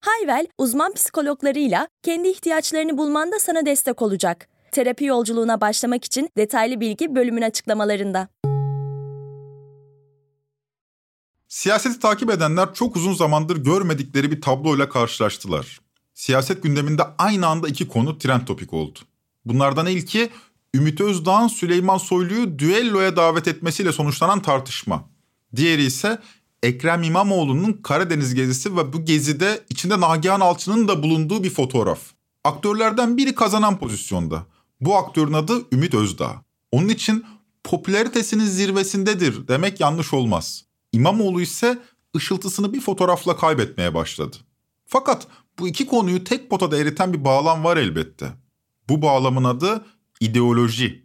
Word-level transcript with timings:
Hayvel, 0.00 0.46
uzman 0.58 0.92
psikologlarıyla 0.94 1.88
kendi 2.02 2.28
ihtiyaçlarını 2.28 2.98
bulmanda 2.98 3.38
sana 3.38 3.66
destek 3.66 4.02
olacak. 4.02 4.48
Terapi 4.72 5.04
yolculuğuna 5.04 5.60
başlamak 5.60 6.04
için 6.04 6.30
detaylı 6.36 6.80
bilgi 6.80 7.14
bölümün 7.14 7.42
açıklamalarında. 7.42 8.28
Siyaseti 11.48 12.00
takip 12.00 12.30
edenler 12.30 12.74
çok 12.74 12.96
uzun 12.96 13.12
zamandır 13.12 13.56
görmedikleri 13.56 14.30
bir 14.30 14.40
tabloyla 14.40 14.88
karşılaştılar. 14.88 15.80
Siyaset 16.14 16.62
gündeminde 16.62 17.02
aynı 17.18 17.46
anda 17.46 17.68
iki 17.68 17.88
konu 17.88 18.18
trend 18.18 18.46
topik 18.46 18.72
oldu. 18.72 18.98
Bunlardan 19.44 19.86
ilki 19.86 20.30
Ümit 20.74 21.00
Özdağ'ın 21.00 21.48
Süleyman 21.48 21.98
Soylu'yu 21.98 22.58
düelloya 22.58 23.16
davet 23.16 23.48
etmesiyle 23.48 23.92
sonuçlanan 23.92 24.42
tartışma. 24.42 25.08
Diğeri 25.56 25.82
ise 25.84 26.18
Ekrem 26.62 27.02
İmamoğlu'nun 27.02 27.72
Karadeniz 27.72 28.34
gezisi 28.34 28.76
ve 28.76 28.92
bu 28.92 29.04
gezide 29.04 29.64
içinde 29.68 30.00
Nagihan 30.00 30.40
Alçı'nın 30.40 30.88
da 30.88 31.02
bulunduğu 31.02 31.44
bir 31.44 31.50
fotoğraf. 31.50 32.00
Aktörlerden 32.44 33.16
biri 33.16 33.34
kazanan 33.34 33.78
pozisyonda. 33.78 34.46
Bu 34.80 34.96
aktörün 34.96 35.32
adı 35.32 35.62
Ümit 35.72 35.94
Özdağ. 35.94 36.44
Onun 36.72 36.88
için 36.88 37.24
popülaritesinin 37.64 38.44
zirvesindedir 38.44 39.48
demek 39.48 39.80
yanlış 39.80 40.14
olmaz. 40.14 40.64
İmamoğlu 40.92 41.40
ise 41.40 41.78
ışıltısını 42.16 42.72
bir 42.72 42.80
fotoğrafla 42.80 43.36
kaybetmeye 43.36 43.94
başladı. 43.94 44.36
Fakat 44.86 45.26
bu 45.58 45.68
iki 45.68 45.86
konuyu 45.86 46.24
tek 46.24 46.50
potada 46.50 46.78
eriten 46.78 47.12
bir 47.12 47.24
bağlam 47.24 47.64
var 47.64 47.76
elbette. 47.76 48.26
Bu 48.88 49.02
bağlamın 49.02 49.44
adı 49.44 49.86
ideoloji. 50.20 51.04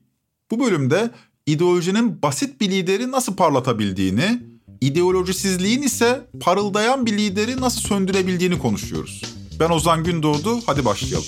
Bu 0.52 0.60
bölümde 0.60 1.12
ideolojinin 1.46 2.22
basit 2.22 2.62
bir 2.62 2.72
lideri 2.72 3.12
nasıl 3.12 3.36
parlatabildiğini, 3.36 4.55
ideolojisizliğin 4.82 5.82
ise 5.82 6.28
parıldayan 6.40 7.06
bir 7.06 7.18
lideri 7.18 7.62
nasıl 7.62 7.82
söndürebildiğini 7.82 8.60
konuşuyoruz. 8.60 9.22
Ben 9.60 9.70
Ozan 9.70 10.04
Gündoğdu, 10.04 10.60
hadi 10.66 10.86
başlayalım. 10.86 11.26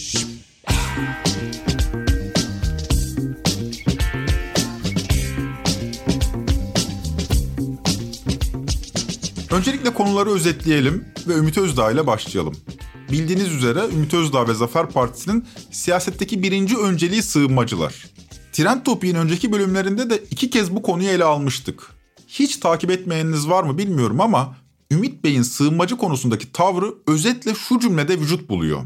Öncelikle 9.51 9.93
konuları 9.93 10.29
özetleyelim 10.29 11.05
ve 11.27 11.33
Ümit 11.33 11.57
Özdağ 11.57 11.91
ile 11.91 12.07
başlayalım. 12.07 12.55
Bildiğiniz 13.11 13.53
üzere 13.53 13.79
Ümit 13.93 14.13
Özdağ 14.13 14.47
ve 14.47 14.53
Zafer 14.53 14.89
Partisi'nin 14.89 15.45
siyasetteki 15.71 16.43
birinci 16.43 16.77
önceliği 16.77 17.23
sığınmacılar. 17.23 18.05
Trend 18.53 18.81
Topik'in 18.85 19.15
önceki 19.15 19.51
bölümlerinde 19.51 20.09
de 20.09 20.23
iki 20.31 20.49
kez 20.49 20.75
bu 20.75 20.81
konuyu 20.81 21.09
ele 21.09 21.23
almıştık. 21.23 21.96
Hiç 22.27 22.57
takip 22.57 22.91
etmeyeniniz 22.91 23.49
var 23.49 23.63
mı 23.63 23.77
bilmiyorum 23.77 24.21
ama 24.21 24.55
Ümit 24.91 25.23
Bey'in 25.23 25.41
sığınmacı 25.41 25.97
konusundaki 25.97 26.51
tavrı 26.51 26.93
özetle 27.07 27.55
şu 27.55 27.79
cümlede 27.79 28.19
vücut 28.19 28.49
buluyor. 28.49 28.83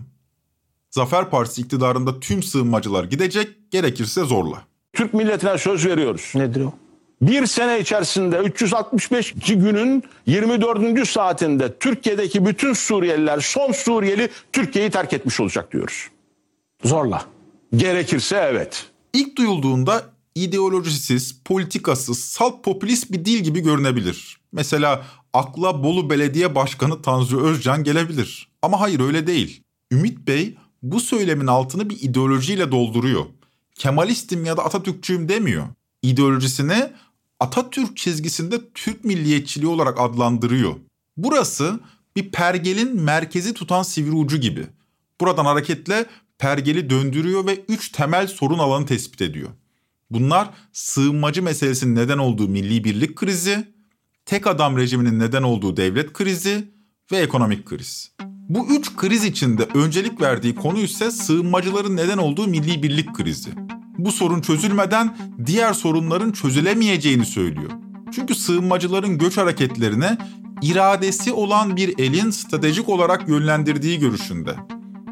Zafer 0.90 1.30
Partisi 1.30 1.62
iktidarında 1.62 2.20
tüm 2.20 2.44
sığınmacılar 2.44 3.04
gidecek, 3.04 3.72
gerekirse 3.72 4.24
zorla. 4.24 4.62
Türk 4.94 5.14
milletine 5.14 5.58
söz 5.58 5.86
veriyoruz. 5.86 6.32
Nedir 6.36 6.62
o? 6.62 6.74
Bir 7.22 7.46
sene 7.46 7.80
içerisinde 7.80 8.38
365 8.38 9.34
günün 9.48 10.04
24. 10.26 11.08
saatinde 11.08 11.78
Türkiye'deki 11.80 12.46
bütün 12.46 12.74
Suriyeliler, 12.74 13.40
son 13.40 13.72
Suriyeli 13.72 14.30
Türkiye'yi 14.54 14.92
terk 14.92 15.14
etmiş 15.14 15.40
olacak 15.40 15.74
diyoruz. 15.74 16.08
Zorla. 16.84 17.26
Gerekirse 17.76 18.48
evet. 18.52 18.86
İlk 19.14 19.38
duyulduğunda 19.38 20.04
ideolojisiz, 20.36 21.42
politikasız, 21.46 22.20
salt 22.20 22.64
popülist 22.64 23.12
bir 23.12 23.26
dil 23.26 23.38
gibi 23.38 23.60
görünebilir. 23.60 24.38
Mesela 24.52 25.06
akla 25.34 25.84
Bolu 25.84 26.10
Belediye 26.10 26.56
Başkanı 26.56 27.02
Tanju 27.02 27.42
Özcan 27.42 27.84
gelebilir. 27.84 28.52
Ama 28.62 28.82
hayır 28.82 29.00
öyle 29.00 29.28
değil. 29.28 29.64
Ümit 29.92 30.28
Bey 30.28 30.58
bu 30.84 31.00
söylemin 31.00 31.48
altını 31.48 31.90
bir 31.90 32.02
ideolojiyle 32.02 32.72
dolduruyor. 32.72 33.26
Kemalistim 33.76 34.46
ya 34.46 34.58
da 34.58 34.66
Atatürkçüyüm 34.66 35.30
demiyor. 35.30 35.68
İdeolojisini 36.02 36.92
Atatürk 37.40 37.98
çizgisinde 37.98 38.70
Türk 38.74 39.06
milliyetçiliği 39.06 39.72
olarak 39.72 40.00
adlandırıyor. 40.00 40.76
Burası 41.18 41.80
bir 42.16 42.32
pergelin 42.32 43.02
merkezi 43.02 43.54
tutan 43.54 43.84
sivri 43.84 44.12
ucu 44.12 44.38
gibi. 44.38 44.68
Buradan 45.22 45.46
hareketle 45.46 46.06
pergeli 46.38 46.90
döndürüyor 46.90 47.46
ve 47.46 47.66
üç 47.68 47.90
temel 47.90 48.28
sorun 48.28 48.60
alanı 48.60 48.86
tespit 48.86 49.22
ediyor. 49.22 49.50
Bunlar 50.12 50.50
sığınmacı 50.74 51.44
meselesinin 51.44 51.96
neden 51.96 52.18
olduğu 52.18 52.48
milli 52.48 52.84
birlik 52.84 53.16
krizi, 53.16 53.68
tek 54.26 54.48
adam 54.48 54.78
rejiminin 54.78 55.20
neden 55.20 55.44
olduğu 55.44 55.78
devlet 55.78 56.14
krizi 56.14 56.72
ve 57.12 57.18
ekonomik 57.18 57.66
kriz. 57.66 58.12
Bu 58.50 58.68
üç 58.68 58.96
kriz 58.96 59.26
içinde 59.26 59.68
öncelik 59.74 60.22
verdiği 60.22 60.56
konu 60.56 60.80
ise 60.80 61.12
sığınmacıların 61.12 61.98
neden 61.98 62.18
olduğu 62.18 62.48
milli 62.48 62.84
birlik 62.84 63.16
krizi. 63.16 63.50
Bu 63.98 64.12
sorun 64.12 64.42
çözülmeden 64.42 65.18
diğer 65.46 65.74
sorunların 65.74 66.32
çözülemeyeceğini 66.32 67.26
söylüyor. 67.26 67.72
Çünkü 68.12 68.36
sığınmacıların 68.36 69.18
göç 69.18 69.38
hareketlerine 69.38 70.18
iradesi 70.62 71.32
olan 71.32 71.76
bir 71.76 72.00
elin 72.00 72.30
stratejik 72.30 72.90
olarak 72.90 73.30
yönlendirdiği 73.30 74.00
görüşünde. 74.00 74.56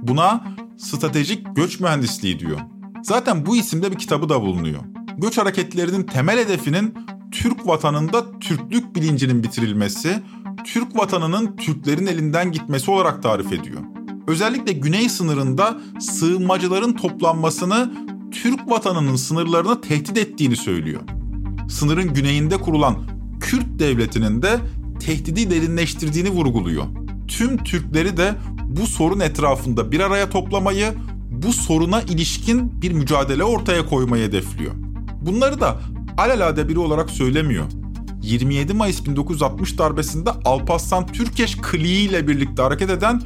Buna 0.01 0.43
stratejik 0.77 1.55
göç 1.55 1.79
mühendisliği 1.79 2.39
diyor. 2.39 2.59
Zaten 3.03 3.45
bu 3.45 3.55
isimde 3.55 3.91
bir 3.91 3.97
kitabı 3.97 4.29
da 4.29 4.41
bulunuyor. 4.41 4.79
Göç 5.17 5.37
hareketlerinin 5.37 6.03
temel 6.03 6.39
hedefinin 6.39 6.93
Türk 7.31 7.67
vatanında 7.67 8.39
Türklük 8.39 8.95
bilincinin 8.95 9.43
bitirilmesi, 9.43 10.19
Türk 10.65 10.97
vatanının 10.97 11.55
Türklerin 11.55 12.05
elinden 12.05 12.51
gitmesi 12.51 12.91
olarak 12.91 13.23
tarif 13.23 13.53
ediyor. 13.53 13.81
Özellikle 14.27 14.73
güney 14.73 15.09
sınırında 15.09 15.77
sığınmacıların 15.99 16.93
toplanmasını 16.93 17.93
Türk 18.31 18.69
vatanının 18.71 19.15
sınırlarını 19.15 19.81
tehdit 19.81 20.17
ettiğini 20.17 20.55
söylüyor. 20.55 21.01
Sınırın 21.69 22.13
güneyinde 22.13 22.57
kurulan 22.57 22.95
Kürt 23.39 23.79
devletinin 23.79 24.41
de 24.41 24.59
tehdidi 24.99 25.49
derinleştirdiğini 25.49 26.29
vurguluyor. 26.29 26.83
Tüm 27.27 27.57
Türkleri 27.57 28.17
de 28.17 28.35
bu 28.63 28.87
sorun 28.87 29.19
etrafında 29.19 29.91
bir 29.91 29.99
araya 29.99 30.29
toplamayı, 30.29 30.93
bu 31.43 31.53
soruna 31.53 32.01
ilişkin 32.01 32.81
bir 32.81 32.91
mücadele 32.91 33.43
ortaya 33.43 33.85
koymayı 33.85 34.27
hedefliyor. 34.27 34.71
Bunları 35.21 35.61
da 35.61 35.77
alelade 36.17 36.69
biri 36.69 36.79
olarak 36.79 37.09
söylemiyor. 37.09 37.65
27 38.21 38.73
Mayıs 38.73 39.05
1960 39.05 39.77
darbesinde 39.77 40.29
Alparslan 40.45 41.07
Türkeş 41.07 41.57
kliği 41.61 42.09
ile 42.09 42.27
birlikte 42.27 42.61
hareket 42.61 42.89
eden 42.89 43.21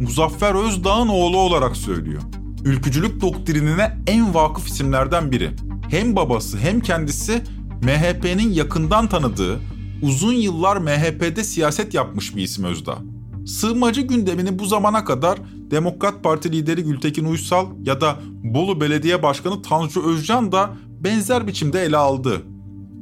Muzaffer 0.00 0.54
Özdağ'ın 0.54 1.08
oğlu 1.08 1.38
olarak 1.38 1.76
söylüyor. 1.76 2.22
Ülkücülük 2.64 3.20
doktrinine 3.20 3.98
en 4.06 4.34
vakıf 4.34 4.68
isimlerden 4.68 5.32
biri. 5.32 5.50
Hem 5.90 6.16
babası 6.16 6.58
hem 6.58 6.80
kendisi 6.80 7.42
MHP'nin 7.82 8.52
yakından 8.52 9.08
tanıdığı, 9.08 9.60
uzun 10.02 10.32
yıllar 10.32 10.76
MHP'de 10.76 11.44
siyaset 11.44 11.94
yapmış 11.94 12.36
bir 12.36 12.42
isim 12.42 12.64
Özdağ. 12.64 12.98
Sığınmacı 13.46 14.00
gündemini 14.00 14.58
bu 14.58 14.66
zamana 14.66 15.04
kadar 15.04 15.38
Demokrat 15.74 16.22
Parti 16.22 16.52
lideri 16.52 16.82
Gültekin 16.84 17.24
Uysal 17.24 17.66
ya 17.84 18.00
da 18.00 18.16
Bolu 18.42 18.80
Belediye 18.80 19.22
Başkanı 19.22 19.62
Tanju 19.62 20.02
Özcan 20.02 20.52
da 20.52 20.76
benzer 21.00 21.46
biçimde 21.46 21.82
ele 21.82 21.96
aldı. 21.96 22.42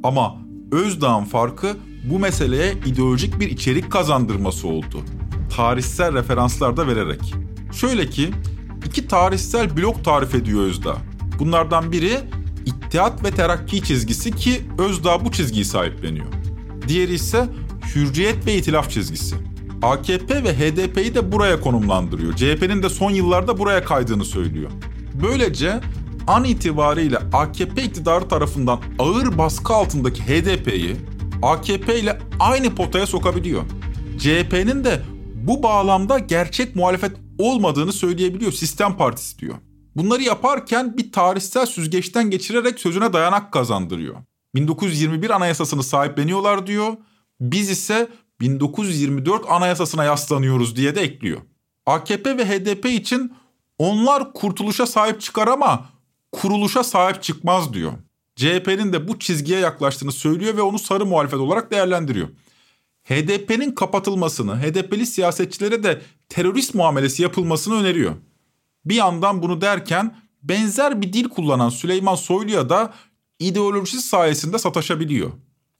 Ama 0.03 0.37
Özdağ'ın 0.71 1.23
farkı 1.23 1.77
bu 2.09 2.19
meseleye 2.19 2.73
ideolojik 2.85 3.39
bir 3.39 3.49
içerik 3.49 3.91
kazandırması 3.91 4.67
oldu. 4.67 5.01
Tarihsel 5.55 6.13
referanslar 6.13 6.77
da 6.77 6.87
vererek. 6.87 7.33
Şöyle 7.73 8.09
ki 8.09 8.31
iki 8.85 9.07
tarihsel 9.07 9.77
blok 9.77 10.03
tarif 10.03 10.35
ediyor 10.35 10.61
Özdağ. 10.61 10.97
Bunlardan 11.39 11.91
biri 11.91 12.19
İttihat 12.65 13.23
ve 13.23 13.31
Terakki 13.31 13.83
çizgisi 13.83 14.31
ki 14.35 14.61
Özdağ 14.77 15.25
bu 15.25 15.31
çizgiyi 15.31 15.65
sahipleniyor. 15.65 16.27
Diğeri 16.87 17.13
ise 17.13 17.49
Hürriyet 17.95 18.45
ve 18.45 18.55
İtilaf 18.55 18.89
çizgisi. 18.89 19.52
AKP 19.83 20.43
ve 20.43 20.53
HDP'yi 20.53 21.15
de 21.15 21.31
buraya 21.31 21.61
konumlandırıyor. 21.61 22.33
CHP'nin 22.33 22.83
de 22.83 22.89
son 22.89 23.11
yıllarda 23.11 23.57
buraya 23.57 23.83
kaydığını 23.83 24.25
söylüyor. 24.25 24.71
Böylece 25.23 25.81
an 26.27 26.43
itibariyle 26.43 27.17
AKP 27.33 27.83
iktidarı 27.83 28.27
tarafından 28.27 28.79
ağır 28.99 29.37
baskı 29.37 29.73
altındaki 29.73 30.23
HDP'yi 30.23 30.95
AKP 31.41 31.99
ile 31.99 32.19
aynı 32.39 32.75
potaya 32.75 33.07
sokabiliyor. 33.07 33.63
CHP'nin 34.19 34.83
de 34.83 35.01
bu 35.35 35.63
bağlamda 35.63 36.19
gerçek 36.19 36.75
muhalefet 36.75 37.11
olmadığını 37.39 37.93
söyleyebiliyor. 37.93 38.51
Sistem 38.51 38.97
partisi 38.97 39.39
diyor. 39.39 39.55
Bunları 39.95 40.21
yaparken 40.23 40.97
bir 40.97 41.11
tarihsel 41.11 41.65
süzgeçten 41.65 42.29
geçirerek 42.29 42.79
sözüne 42.79 43.13
dayanak 43.13 43.51
kazandırıyor. 43.51 44.15
1921 44.55 45.29
anayasasını 45.29 45.83
sahipleniyorlar 45.83 46.67
diyor. 46.67 46.93
Biz 47.41 47.69
ise 47.69 48.07
1924 48.43 49.45
anayasasına 49.49 50.03
yaslanıyoruz 50.03 50.75
diye 50.75 50.95
de 50.95 51.01
ekliyor. 51.01 51.41
AKP 51.85 52.37
ve 52.37 52.45
HDP 52.45 52.85
için 52.85 53.33
onlar 53.77 54.33
kurtuluşa 54.33 54.85
sahip 54.85 55.21
çıkar 55.21 55.47
ama 55.47 55.89
kuruluşa 56.31 56.83
sahip 56.83 57.23
çıkmaz 57.23 57.73
diyor. 57.73 57.93
CHP'nin 58.35 58.93
de 58.93 59.07
bu 59.07 59.19
çizgiye 59.19 59.59
yaklaştığını 59.59 60.11
söylüyor 60.11 60.57
ve 60.57 60.61
onu 60.61 60.79
sarı 60.79 61.05
muhalefet 61.05 61.39
olarak 61.39 61.71
değerlendiriyor. 61.71 62.27
HDP'nin 63.03 63.71
kapatılmasını, 63.71 64.61
HDP'li 64.61 65.05
siyasetçilere 65.05 65.83
de 65.83 66.01
terörist 66.29 66.75
muamelesi 66.75 67.23
yapılmasını 67.23 67.75
öneriyor. 67.75 68.15
Bir 68.85 68.95
yandan 68.95 69.41
bunu 69.41 69.61
derken 69.61 70.15
benzer 70.43 71.01
bir 71.01 71.13
dil 71.13 71.29
kullanan 71.29 71.69
Süleyman 71.69 72.15
Soylu'ya 72.15 72.69
da 72.69 72.93
ideolojisi 73.39 74.01
sayesinde 74.01 74.57
sataşabiliyor. 74.57 75.31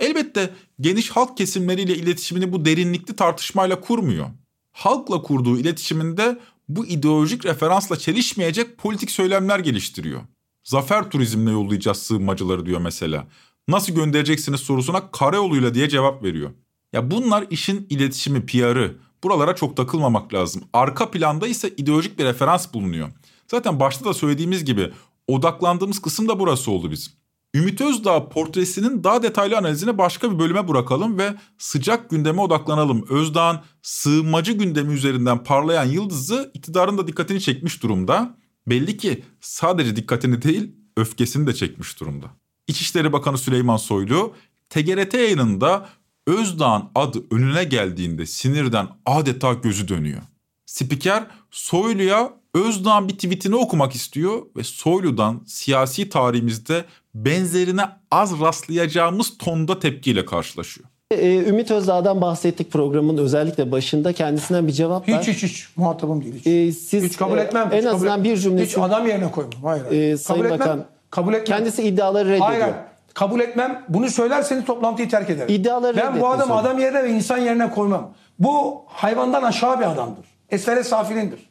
Elbette 0.04 0.54
geniş 0.82 1.10
halk 1.10 1.38
kesimleriyle 1.38 1.96
iletişimini 1.96 2.52
bu 2.52 2.66
derinlikli 2.66 3.16
tartışmayla 3.16 3.82
kurmuyor. 3.82 4.28
Halkla 4.72 5.22
kurduğu 5.22 5.60
iletişiminde 5.60 6.40
bu 6.70 6.86
ideolojik 6.86 7.46
referansla 7.46 8.00
çelişmeyecek 8.00 8.78
politik 8.78 9.12
söylemler 9.12 9.60
geliştiriyor. 9.60 10.22
Zafer 10.64 11.10
turizmle 11.10 11.52
yollayacağız 11.52 11.98
sığınmacıları 11.98 12.66
diyor 12.66 12.82
mesela. 12.82 13.28
Nasıl 13.68 13.94
göndereceksiniz 13.94 14.60
sorusuna 14.60 15.12
karayoluyla 15.12 15.74
diye 15.74 15.90
cevap 15.90 16.24
veriyor. 16.24 16.52
Ya 16.94 17.12
bunlar 17.12 17.46
işin 17.50 17.88
iletişimi, 17.90 18.46
PR'ı. 18.46 18.96
Buralara 19.24 19.56
çok 19.56 19.78
takılmamak 19.78 20.34
lazım. 20.34 20.64
Arka 20.74 21.12
planda 21.12 21.48
ise 21.48 21.74
ideolojik 21.78 22.20
bir 22.20 22.26
referans 22.26 22.74
bulunuyor. 22.74 23.12
Zaten 23.52 23.80
başta 23.80 24.06
da 24.06 24.14
söylediğimiz 24.14 24.66
gibi 24.66 24.92
odaklandığımız 25.28 26.02
kısım 26.02 26.28
da 26.28 26.40
burası 26.40 26.72
oldu 26.72 26.92
bizim. 26.92 27.14
Ümit 27.56 27.82
Özdağ 27.82 28.30
portresinin 28.30 29.04
daha 29.04 29.24
detaylı 29.24 29.58
analizini 29.58 29.98
başka 29.98 30.32
bir 30.32 30.40
bölüme 30.40 30.68
bırakalım 30.68 31.18
ve 31.18 31.36
sıcak 31.58 32.10
gündeme 32.10 32.42
odaklanalım. 32.42 33.06
Özdağ'ın 33.10 33.60
sığınmacı 33.82 34.52
gündemi 34.52 34.94
üzerinden 34.94 35.44
parlayan 35.44 35.86
yıldızı 35.86 36.52
iktidarın 36.54 36.98
da 36.98 37.08
dikkatini 37.08 37.42
çekmiş 37.42 37.84
durumda. 37.84 38.38
Belli 38.68 38.98
ki 38.98 39.24
sadece 39.42 39.96
dikkatini 39.96 40.42
değil 40.42 40.72
öfkesini 40.98 41.48
de 41.48 41.54
çekmiş 41.54 42.00
durumda. 42.00 42.28
İçişleri 42.68 43.14
Bakanı 43.14 43.38
Süleyman 43.38 43.78
Soylu 43.78 44.34
TGRT 44.70 45.14
yayınında 45.14 45.90
Özdağ'ın 46.28 46.84
adı 46.96 47.24
önüne 47.32 47.64
geldiğinde 47.64 48.26
sinirden 48.26 48.88
adeta 49.06 49.54
gözü 49.54 49.88
dönüyor. 49.88 50.22
Spiker 50.66 51.28
Soylu'ya 51.52 52.34
Özdağ'ın 52.54 53.10
bir 53.10 53.14
tweetini 53.14 53.56
okumak 53.56 53.96
istiyor 53.96 54.42
ve 54.58 54.64
Soylu'dan 54.64 55.44
siyasi 55.48 56.10
tarihimizde 56.10 56.86
benzerine 57.16 57.82
az 58.12 58.40
rastlayacağımız 58.42 59.38
tonda 59.38 59.80
tepkiyle 59.80 60.26
karşılaşıyor. 60.26 60.88
Ee, 61.12 61.36
Ümit 61.38 61.72
Özdağ'dan 61.72 62.22
bahsettik 62.22 62.72
programın 62.72 63.18
özellikle 63.18 63.72
başında. 63.72 64.14
Kendisinden 64.14 64.68
bir 64.68 64.72
cevap 64.72 65.10
var. 65.10 65.22
Hiç 65.22 65.28
hiç 65.28 65.44
hiç 65.44 65.68
muhatabım 65.76 66.24
değil. 66.24 66.36
Hiç, 66.36 66.48
Ee, 66.48 66.72
siz, 66.72 67.04
hiç 67.04 67.18
kabul 67.18 67.38
e, 67.38 67.42
etmem. 67.42 67.70
en 67.72 67.78
hiç 67.78 67.84
kabul 67.84 67.96
azından 67.96 68.20
et- 68.20 68.26
bir 68.26 68.38
cümlesi- 68.38 68.66
Hiç 68.72 68.78
adam 68.78 69.08
yerine 69.08 69.32
koymam. 69.32 69.54
Hayır. 69.64 69.84
hayır. 69.90 70.12
Ee, 70.14 70.18
Sayın 70.18 70.42
kabul 70.44 70.54
etmem. 70.54 70.70
Bakan, 70.70 70.86
kabul 71.12 71.34
etmem. 71.34 71.58
Kendisi 71.58 71.84
iddiaları 71.84 72.26
reddediyor. 72.30 72.48
Hayır. 72.48 72.66
Kabul 73.14 73.40
etmem. 73.40 73.84
Bunu 73.90 74.10
söylerseniz 74.10 74.66
toplantıyı 74.66 75.10
terk 75.10 75.30
ederim. 75.30 75.56
İddiaları 75.56 75.98
Ben 75.98 76.20
bu 76.22 76.28
adamı 76.28 76.56
adam 76.56 76.80
yerine 76.80 77.04
ve 77.04 77.10
insan 77.10 77.38
yerine 77.38 77.70
koymam. 77.70 78.14
Bu 78.40 78.82
hayvandan 78.88 79.44
aşağı 79.44 79.80
bir 79.80 79.86
adamdır. 79.92 80.26
Esfere 80.50 80.84
safilindir. 80.84 81.50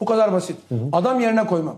Bu 0.00 0.04
kadar 0.04 0.32
basit. 0.32 0.56
Adam 0.92 1.20
yerine 1.20 1.46
koymam. 1.46 1.76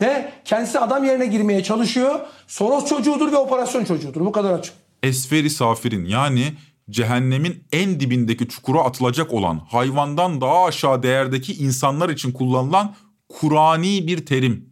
Ve 0.00 0.32
kendisi 0.44 0.78
adam 0.78 1.04
yerine 1.04 1.26
girmeye 1.26 1.62
çalışıyor. 1.62 2.20
Soros 2.46 2.88
çocuğudur 2.88 3.32
ve 3.32 3.36
operasyon 3.36 3.84
çocuğudur. 3.84 4.20
Bu 4.20 4.32
kadar 4.32 4.52
açık. 4.52 4.74
Esferi 5.02 5.50
safirin 5.50 6.04
yani 6.04 6.54
cehennemin 6.90 7.64
en 7.72 8.00
dibindeki 8.00 8.48
çukura 8.48 8.80
atılacak 8.80 9.32
olan 9.32 9.60
hayvandan 9.68 10.40
daha 10.40 10.64
aşağı 10.64 11.02
değerdeki 11.02 11.54
insanlar 11.54 12.08
için 12.08 12.32
kullanılan 12.32 12.94
Kur'ani 13.28 14.06
bir 14.06 14.26
terim. 14.26 14.70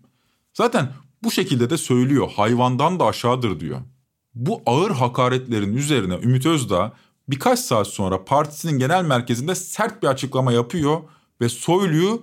Zaten 0.55 0.88
bu 1.23 1.31
şekilde 1.31 1.70
de 1.70 1.76
söylüyor 1.76 2.31
hayvandan 2.37 3.00
da 3.00 3.05
aşağıdır 3.05 3.61
diyor. 3.61 3.79
Bu 4.34 4.62
ağır 4.67 4.90
hakaretlerin 4.90 5.76
üzerine 5.76 6.14
Ümit 6.14 6.46
Özdağ 6.46 6.93
birkaç 7.29 7.58
saat 7.58 7.87
sonra 7.87 8.25
partisinin 8.25 8.79
genel 8.79 9.05
merkezinde 9.05 9.55
sert 9.55 10.02
bir 10.02 10.08
açıklama 10.08 10.52
yapıyor 10.52 11.00
ve 11.40 11.49
Soylu'yu 11.49 12.22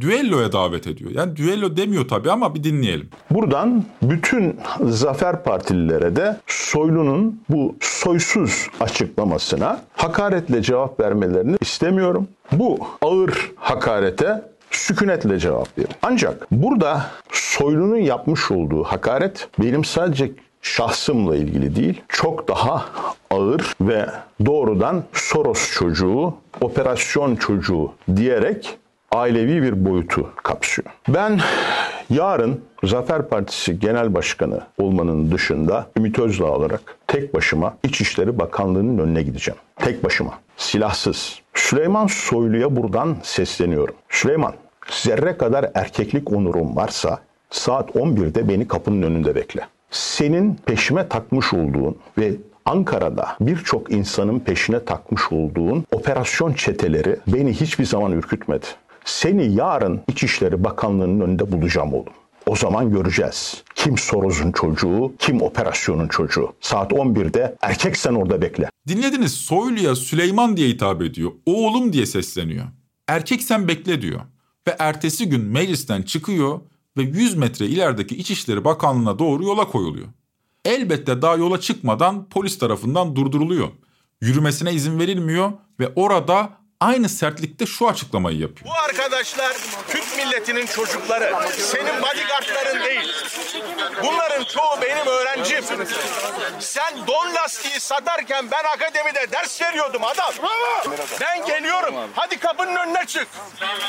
düelloya 0.00 0.52
davet 0.52 0.86
ediyor. 0.86 1.10
Yani 1.10 1.36
düello 1.36 1.76
demiyor 1.76 2.08
tabii 2.08 2.30
ama 2.30 2.54
bir 2.54 2.64
dinleyelim. 2.64 3.10
Buradan 3.30 3.84
bütün 4.02 4.60
Zafer 4.80 5.44
Partililere 5.44 6.16
de 6.16 6.36
Soylu'nun 6.46 7.42
bu 7.48 7.76
soysuz 7.80 8.68
açıklamasına 8.80 9.80
hakaretle 9.92 10.62
cevap 10.62 11.00
vermelerini 11.00 11.56
istemiyorum. 11.60 12.28
Bu 12.52 12.78
ağır 13.02 13.52
hakarete 13.56 14.42
sükunetle 14.70 15.38
cevap 15.38 15.78
verin. 15.78 15.90
Ancak 16.02 16.50
burada 16.50 17.06
Soylu'nun 17.32 17.96
yapmış 17.96 18.50
olduğu 18.50 18.84
hakaret 18.84 19.48
benim 19.58 19.84
sadece 19.84 20.32
şahsımla 20.62 21.36
ilgili 21.36 21.76
değil, 21.76 22.02
çok 22.08 22.48
daha 22.48 22.84
ağır 23.30 23.74
ve 23.80 24.06
doğrudan 24.46 25.04
Soros 25.12 25.72
çocuğu, 25.72 26.34
operasyon 26.60 27.36
çocuğu 27.36 27.92
diyerek 28.16 28.78
ailevi 29.12 29.62
bir 29.62 29.84
boyutu 29.84 30.30
kapsıyor. 30.42 30.88
Ben 31.08 31.40
yarın 32.10 32.60
Zafer 32.84 33.28
Partisi 33.28 33.78
Genel 33.78 34.14
Başkanı 34.14 34.60
olmanın 34.78 35.30
dışında 35.30 35.86
Ümit 35.96 36.18
Özdağ 36.18 36.44
olarak 36.44 36.96
tek 37.06 37.34
başıma 37.34 37.76
İçişleri 37.84 38.38
Bakanlığı'nın 38.38 38.98
önüne 38.98 39.22
gideceğim. 39.22 39.60
Tek 39.76 40.04
başıma, 40.04 40.38
silahsız. 40.56 41.40
Süleyman 41.54 42.06
Soylu'ya 42.06 42.76
buradan 42.76 43.16
sesleniyorum. 43.22 43.94
Süleyman, 44.08 44.54
zerre 44.90 45.36
kadar 45.36 45.70
erkeklik 45.74 46.32
onurum 46.32 46.76
varsa 46.76 47.18
saat 47.50 47.90
11'de 47.90 48.48
beni 48.48 48.68
kapının 48.68 49.02
önünde 49.02 49.34
bekle. 49.34 49.60
Senin 49.90 50.54
peşime 50.54 51.08
takmış 51.08 51.54
olduğun 51.54 51.96
ve 52.18 52.32
Ankara'da 52.64 53.36
birçok 53.40 53.92
insanın 53.92 54.40
peşine 54.40 54.84
takmış 54.84 55.32
olduğun 55.32 55.84
operasyon 55.92 56.52
çeteleri 56.52 57.16
beni 57.26 57.52
hiçbir 57.52 57.84
zaman 57.84 58.12
ürkütmedi. 58.12 58.66
Seni 59.04 59.54
yarın 59.54 60.00
İçişleri 60.08 60.64
Bakanlığı'nın 60.64 61.20
önünde 61.20 61.52
bulacağım 61.52 61.94
oğlum. 61.94 62.12
O 62.46 62.56
zaman 62.56 62.90
göreceğiz. 62.90 63.64
Kim 63.74 63.98
Soros'un 63.98 64.52
çocuğu, 64.52 65.12
kim 65.18 65.42
operasyonun 65.42 66.08
çocuğu. 66.08 66.52
Saat 66.60 66.92
11'de 66.92 67.56
erkeksen 67.62 68.14
orada 68.14 68.42
bekle. 68.42 68.70
Dinlediniz 68.88 69.32
Soylu'ya 69.32 69.96
Süleyman 69.96 70.56
diye 70.56 70.68
hitap 70.68 71.02
ediyor. 71.02 71.32
Oğlum 71.46 71.92
diye 71.92 72.06
sesleniyor. 72.06 72.64
Erkek 73.08 73.42
sen 73.42 73.68
bekle 73.68 74.02
diyor. 74.02 74.20
Ve 74.68 74.76
ertesi 74.78 75.28
gün 75.28 75.44
meclisten 75.44 76.02
çıkıyor 76.02 76.60
ve 76.96 77.02
100 77.02 77.36
metre 77.36 77.66
ilerideki 77.66 78.16
İçişleri 78.16 78.64
Bakanlığı'na 78.64 79.18
doğru 79.18 79.44
yola 79.44 79.68
koyuluyor. 79.68 80.08
Elbette 80.64 81.22
daha 81.22 81.36
yola 81.36 81.60
çıkmadan 81.60 82.28
polis 82.28 82.58
tarafından 82.58 83.16
durduruluyor. 83.16 83.68
Yürümesine 84.20 84.72
izin 84.72 84.98
verilmiyor 84.98 85.52
ve 85.80 85.92
orada 85.96 86.59
aynı 86.80 87.08
sertlikte 87.08 87.66
şu 87.66 87.88
açıklamayı 87.88 88.38
yapıyor. 88.38 88.74
Bu 88.74 88.78
arkadaşlar 88.80 89.56
Türk 89.88 90.16
milletinin 90.16 90.66
çocukları. 90.66 91.34
Senin 91.58 92.02
bodyguardların 92.02 92.84
değil. 92.84 93.12
Bunların 94.02 94.44
çoğu 94.44 94.82
benim 94.82 95.06
öğrencim. 95.06 95.64
Sen 96.60 97.06
don 97.06 97.34
lastiği 97.34 97.80
satarken 97.80 98.50
ben 98.50 98.64
akademide 98.64 99.30
ders 99.32 99.62
veriyordum 99.62 100.04
adam. 100.04 100.32
Ben 101.20 101.46
geliyorum. 101.46 101.94
Hadi 102.14 102.38
kapının 102.38 102.76
önüne 102.76 103.06
çık. 103.06 103.28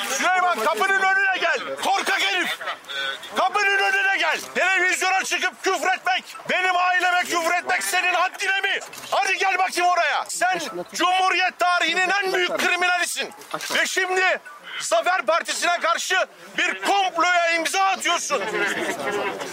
Süleyman 0.10 0.60
kapının 0.60 1.00
önüne 1.02 1.38
gel. 1.42 1.60
Korkak 1.84 2.22
herif. 2.24 2.58
Kapının 3.36 3.78
önüne 3.78 4.18
gel. 4.20 4.40
Senin 8.12 8.22
haddine 8.22 8.62
mi? 8.62 8.80
Hadi 9.12 9.38
gel 9.38 9.58
bakayım 9.58 9.90
oraya. 9.90 10.26
Sen 10.28 10.60
Cumhuriyet 10.94 11.60
tarihinin 11.60 12.10
en 12.24 12.34
büyük 12.34 12.58
kriminalisin. 12.58 13.30
Ve 13.76 13.86
şimdi 13.86 14.22
Zafer 14.80 15.26
Partisi'ne 15.26 15.80
karşı 15.80 16.16
bir 16.58 16.82
komploya 16.82 17.56
imza 17.56 17.80
atıyorsun. 17.80 18.42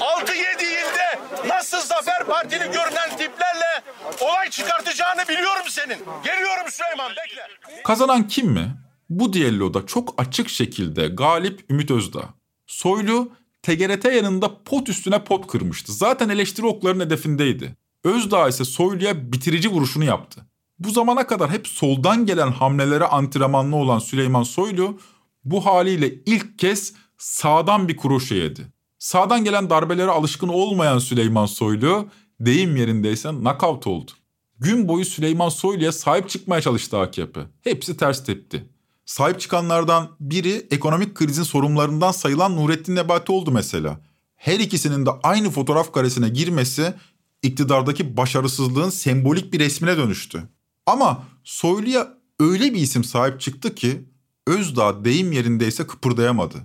6-7 0.01 0.63
ilde 0.63 1.21
nasıl 1.49 1.81
Zafer 1.81 2.25
Partili 2.25 2.65
görünen 2.65 3.11
tiplerle 3.11 3.83
olay 4.21 4.51
çıkartacağını 4.51 5.29
biliyorum 5.29 5.65
senin. 5.69 5.99
Geliyorum 6.25 6.71
Süleyman 6.71 7.11
bekle. 7.11 7.49
Kazanan 7.85 8.29
kim 8.29 8.47
mi? 8.47 8.71
Bu 9.11 9.33
diyalloda 9.33 9.87
çok 9.87 10.15
açık 10.19 10.49
şekilde 10.49 11.09
galip 11.09 11.71
Ümit 11.71 11.91
Özdağ. 11.91 12.25
Soylu 12.67 13.33
TGRT 13.63 14.05
yanında 14.05 14.63
pot 14.65 14.89
üstüne 14.89 15.25
pot 15.25 15.47
kırmıştı. 15.47 15.93
Zaten 15.93 16.29
eleştiri 16.29 16.67
okların 16.67 17.01
hedefindeydi. 17.01 17.77
Özdağ 18.05 18.49
ise 18.49 18.65
Soylu'ya 18.65 19.33
bitirici 19.33 19.69
vuruşunu 19.69 20.05
yaptı. 20.05 20.47
Bu 20.79 20.91
zamana 20.91 21.27
kadar 21.27 21.51
hep 21.51 21.69
soldan 21.69 22.27
gelen 22.27 22.53
hamlelere 22.53 23.05
antrenmanlı 23.05 23.77
olan 23.77 23.99
Süleyman 23.99 24.43
Soylu 24.43 24.99
bu 25.45 25.67
haliyle 25.67 26.15
ilk 26.27 26.59
kez 26.59 26.93
sağdan 27.19 27.89
bir 27.89 27.97
kroşe 27.97 28.35
yedi. 28.35 28.67
Sağdan 28.99 29.45
gelen 29.45 29.71
darbelere 29.71 30.11
alışkın 30.11 30.49
olmayan 30.49 30.99
Süleyman 30.99 31.47
Soylu 31.47 32.09
deyim 32.41 32.77
yerindeyse 32.77 33.45
nakavt 33.45 33.87
oldu. 33.87 34.11
Gün 34.59 34.89
boyu 34.89 35.05
Süleyman 35.05 35.49
Soylu'ya 35.49 35.93
sahip 35.93 36.29
çıkmaya 36.29 36.63
çalıştı 36.63 36.99
AKP. 36.99 37.41
Hepsi 37.65 37.97
ters 37.97 38.25
tepti. 38.25 38.69
Sahip 39.05 39.41
çıkanlardan 39.41 40.09
biri 40.21 40.67
ekonomik 40.71 41.15
krizin 41.15 41.43
sorumlularından 41.43 42.13
sayılan 42.13 42.57
Nurettin 42.57 42.97
Nebati 42.97 43.33
oldu 43.33 43.51
mesela. 43.51 44.01
Her 44.37 44.61
ikisinin 44.61 45.07
de 45.07 45.11
aynı 45.23 45.51
fotoğraf 45.51 45.93
karesine 45.93 46.29
girmesi 46.29 46.95
iktidardaki 47.43 48.17
başarısızlığın 48.17 48.91
sembolik 48.91 49.53
bir 49.53 49.59
resmine 49.59 49.97
dönüştü. 49.97 50.49
Ama 50.87 51.25
Soylu'ya 51.45 52.09
öyle 52.41 52.75
bir 52.75 52.81
isim 52.81 53.05
sahip 53.05 53.41
çıktı 53.41 53.75
ki 53.75 54.09
Özdağ 54.47 55.05
deyim 55.05 55.33
yerindeyse 55.33 55.87
kıpırdayamadı. 55.87 56.59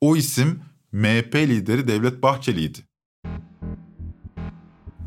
O 0.00 0.16
isim 0.16 0.60
MHP 0.92 1.34
lideri 1.34 1.88
Devlet 1.88 2.22
Bahçeli'ydi. 2.22 2.78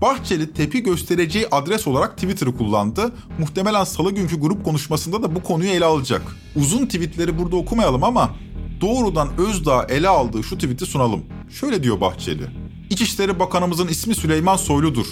Bahçeli 0.01 0.53
tepki 0.53 0.83
göstereceği 0.83 1.47
adres 1.51 1.87
olarak 1.87 2.17
Twitter'ı 2.17 2.57
kullandı. 2.57 3.13
Muhtemelen 3.39 3.83
salı 3.83 4.11
günkü 4.11 4.39
grup 4.39 4.65
konuşmasında 4.65 5.23
da 5.23 5.35
bu 5.35 5.43
konuyu 5.43 5.69
ele 5.69 5.85
alacak. 5.85 6.21
Uzun 6.55 6.85
tweetleri 6.85 7.37
burada 7.37 7.55
okumayalım 7.55 8.03
ama 8.03 8.35
doğrudan 8.81 9.29
Özdağ 9.37 9.83
ele 9.83 10.07
aldığı 10.07 10.43
şu 10.43 10.55
tweet'i 10.55 10.85
sunalım. 10.85 11.25
Şöyle 11.49 11.83
diyor 11.83 12.01
Bahçeli. 12.01 12.64
İçişleri 12.95 13.39
Bakanımızın 13.39 13.87
ismi 13.87 14.15
Süleyman 14.15 14.55
Soylu'dur. 14.55 15.05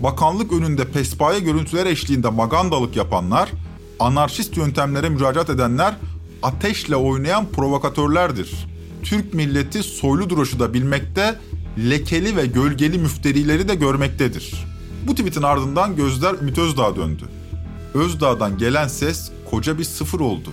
Bakanlık 0.00 0.52
önünde 0.52 0.84
pespaya 0.84 1.38
görüntüler 1.38 1.86
eşliğinde 1.86 2.28
magandalık 2.28 2.96
yapanlar, 2.96 3.50
anarşist 4.00 4.56
yöntemlere 4.56 5.08
müracaat 5.08 5.50
edenler 5.50 5.94
ateşle 6.42 6.96
oynayan 6.96 7.46
provokatörlerdir. 7.46 8.66
Türk 9.02 9.34
milleti 9.34 9.82
soylu 9.82 10.30
duruşu 10.30 10.60
da 10.60 10.74
bilmekte, 10.74 11.38
lekeli 11.78 12.36
ve 12.36 12.46
gölgeli 12.46 12.98
müfterileri 12.98 13.68
de 13.68 13.74
görmektedir. 13.74 14.66
Bu 15.06 15.14
tweetin 15.14 15.42
ardından 15.42 15.96
gözler 15.96 16.34
Ümit 16.34 16.58
Özdağ'a 16.58 16.96
döndü. 16.96 17.24
Özdağ'dan 17.94 18.58
gelen 18.58 18.88
ses 18.88 19.30
koca 19.50 19.78
bir 19.78 19.84
sıfır 19.84 20.20
oldu. 20.20 20.48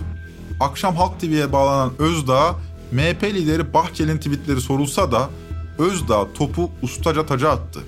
Akşam 0.60 0.96
Halk 0.96 1.20
TV'ye 1.20 1.52
bağlanan 1.52 1.92
Özdağ, 1.98 2.56
MHP 2.92 3.24
lideri 3.24 3.74
Bahçeli'nin 3.74 4.18
tweetleri 4.18 4.60
sorulsa 4.60 5.12
da 5.12 5.30
Özdağ 5.78 6.32
topu 6.32 6.70
ustaca 6.82 7.26
taca 7.26 7.50
attı. 7.50 7.80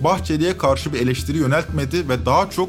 Bahçeli'ye 0.00 0.58
karşı 0.58 0.92
bir 0.92 1.00
eleştiri 1.00 1.38
yöneltmedi 1.38 2.08
ve 2.08 2.26
daha 2.26 2.50
çok 2.50 2.68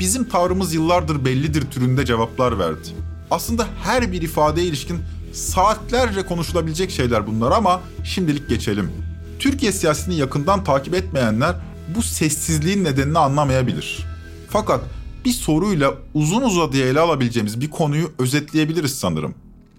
bizim 0.00 0.28
tavrımız 0.28 0.74
yıllardır 0.74 1.24
bellidir 1.24 1.70
türünde 1.70 2.06
cevaplar 2.06 2.58
verdi. 2.58 2.88
Aslında 3.30 3.66
her 3.84 4.12
bir 4.12 4.22
ifadeye 4.22 4.66
ilişkin 4.66 4.98
saatlerce 5.32 6.26
konuşulabilecek 6.26 6.90
şeyler 6.90 7.26
bunlar 7.26 7.52
ama 7.52 7.80
şimdilik 8.04 8.48
geçelim. 8.48 8.92
Türkiye 9.38 9.72
siyasetini 9.72 10.14
yakından 10.14 10.64
takip 10.64 10.94
etmeyenler 10.94 11.56
bu 11.94 12.02
sessizliğin 12.02 12.84
nedenini 12.84 13.18
anlamayabilir. 13.18 14.06
Fakat 14.50 14.80
bir 15.24 15.32
soruyla 15.32 15.94
uzun 16.14 16.42
uzadıya 16.42 16.86
ele 16.86 17.00
alabileceğimiz 17.00 17.60
bir 17.60 17.70
konuyu 17.70 18.12
özetleyebiliriz 18.18 18.98
sanırım. 18.98 19.34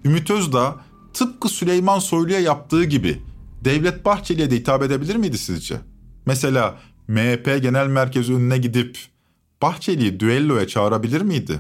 Ümit 0.06 0.32
Özdağ 0.32 0.76
tıpkı 1.14 1.50
Süleyman 1.50 2.00
Soylu'ya 2.00 2.40
yaptığı 2.40 2.84
gibi 2.84 3.22
Devlet 3.68 4.06
Bahçeli'ye 4.06 4.52
de 4.52 4.56
hitap 4.56 4.84
edebilir 4.84 5.16
miydi 5.16 5.38
sizce? 5.38 5.80
Mesela 6.26 6.80
MHP 7.08 7.46
Genel 7.62 7.88
Merkezi 7.88 8.34
önüne 8.34 8.58
gidip 8.58 8.98
Bahçeli'yi 9.62 10.20
düelloya 10.20 10.68
çağırabilir 10.68 11.22
miydi? 11.22 11.60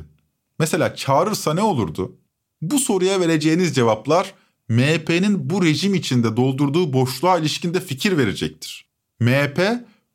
Mesela 0.59 0.95
çağırırsa 0.95 1.53
ne 1.53 1.61
olurdu? 1.61 2.15
Bu 2.61 2.79
soruya 2.79 3.19
vereceğiniz 3.19 3.75
cevaplar 3.75 4.33
MHP'nin 4.69 5.49
bu 5.49 5.65
rejim 5.65 5.95
içinde 5.95 6.37
doldurduğu 6.37 6.93
boşluğa 6.93 7.37
ilişkinde 7.37 7.79
fikir 7.79 8.17
verecektir. 8.17 8.89
MHP, 9.19 9.59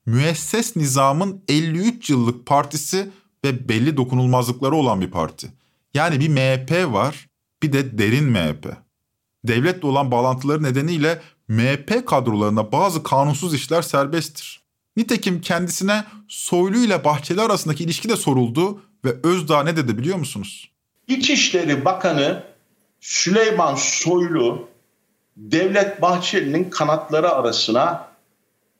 müesses 0.06 0.76
nizamın 0.76 1.42
53 1.48 2.10
yıllık 2.10 2.46
partisi 2.46 3.10
ve 3.44 3.68
belli 3.68 3.96
dokunulmazlıkları 3.96 4.74
olan 4.74 5.00
bir 5.00 5.10
parti. 5.10 5.52
Yani 5.94 6.20
bir 6.20 6.28
MHP 6.28 6.92
var, 6.92 7.28
bir 7.62 7.72
de 7.72 7.98
derin 7.98 8.24
MHP. 8.24 8.76
Devletle 9.44 9.88
olan 9.88 10.10
bağlantıları 10.10 10.62
nedeniyle 10.62 11.20
MHP 11.52 12.06
kadrolarında 12.06 12.72
bazı 12.72 13.02
kanunsuz 13.02 13.54
işler 13.54 13.82
serbesttir. 13.82 14.62
Nitekim 14.96 15.40
kendisine 15.40 16.04
Soylu 16.28 16.76
ile 16.76 17.04
Bahçeli 17.04 17.40
arasındaki 17.40 17.84
ilişki 17.84 18.08
de 18.08 18.16
soruldu 18.16 18.82
ve 19.04 19.16
Özdağ 19.22 19.62
ne 19.62 19.76
dedi 19.76 19.98
biliyor 19.98 20.16
musunuz? 20.16 20.70
İçişleri 21.08 21.84
Bakanı 21.84 22.44
Süleyman 23.00 23.74
Soylu 23.74 24.68
Devlet 25.36 26.02
Bahçeli'nin 26.02 26.70
kanatları 26.70 27.30
arasına 27.30 28.08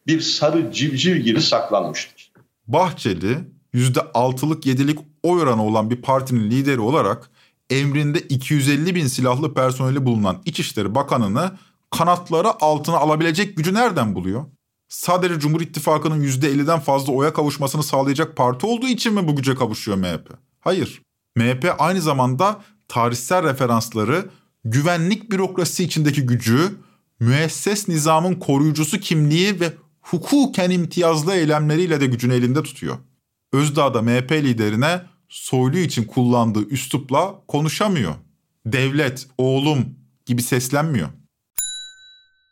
bir 0.07 0.21
sarı 0.21 0.73
civciv 0.73 1.17
gibi 1.17 1.43
saklanmıştır. 1.43 2.33
Bahçeli 2.67 3.39
%6'lık 3.75 4.67
7'lik 4.67 4.99
oy 5.23 5.41
oranı 5.41 5.65
olan 5.65 5.91
bir 5.91 6.03
partinin 6.03 6.51
lideri 6.51 6.81
olarak 6.81 7.31
emrinde 7.71 8.21
250 8.21 8.95
bin 8.95 9.07
silahlı 9.07 9.55
personeli 9.55 10.05
bulunan 10.05 10.43
İçişleri 10.45 10.95
Bakanı'nı 10.95 11.53
kanatları 11.93 12.63
altına 12.65 12.97
alabilecek 12.97 13.57
gücü 13.57 13.75
nereden 13.75 14.15
buluyor? 14.15 14.45
Sadece 14.89 15.41
Cumhur 15.41 15.61
İttifakı'nın 15.61 16.25
%50'den 16.25 16.81
fazla 16.81 17.13
oya 17.13 17.33
kavuşmasını 17.33 17.83
sağlayacak 17.83 18.37
parti 18.37 18.67
olduğu 18.67 18.87
için 18.87 19.15
mi 19.15 19.29
bu 19.29 19.37
güce 19.37 19.55
kavuşuyor 19.55 19.99
MHP? 19.99 20.31
Hayır. 20.61 21.03
MHP 21.37 21.75
aynı 21.79 22.01
zamanda 22.01 22.61
tarihsel 22.89 23.43
referansları, 23.43 24.31
güvenlik 24.65 25.31
bürokrasisi 25.31 25.85
içindeki 25.85 26.27
gücü, 26.27 26.77
müesses 27.21 27.89
nizamın 27.89 28.35
koruyucusu 28.35 29.01
kimliği 29.01 29.61
ve 29.61 29.73
hukuken 30.01 30.71
imtiyazlı 30.71 31.35
eylemleriyle 31.35 32.01
de 32.01 32.07
gücünü 32.07 32.35
elinde 32.35 32.63
tutuyor. 32.63 32.99
Özdağ 33.53 33.95
da 33.95 34.03
MHP 34.03 34.33
liderine 34.33 35.03
Soylu 35.33 35.79
için 35.79 36.05
kullandığı 36.05 36.69
üslupla 36.69 37.35
konuşamıyor. 37.49 38.15
Devlet, 38.67 39.27
oğlum 39.39 39.87
gibi 40.27 40.43
seslenmiyor. 40.43 41.09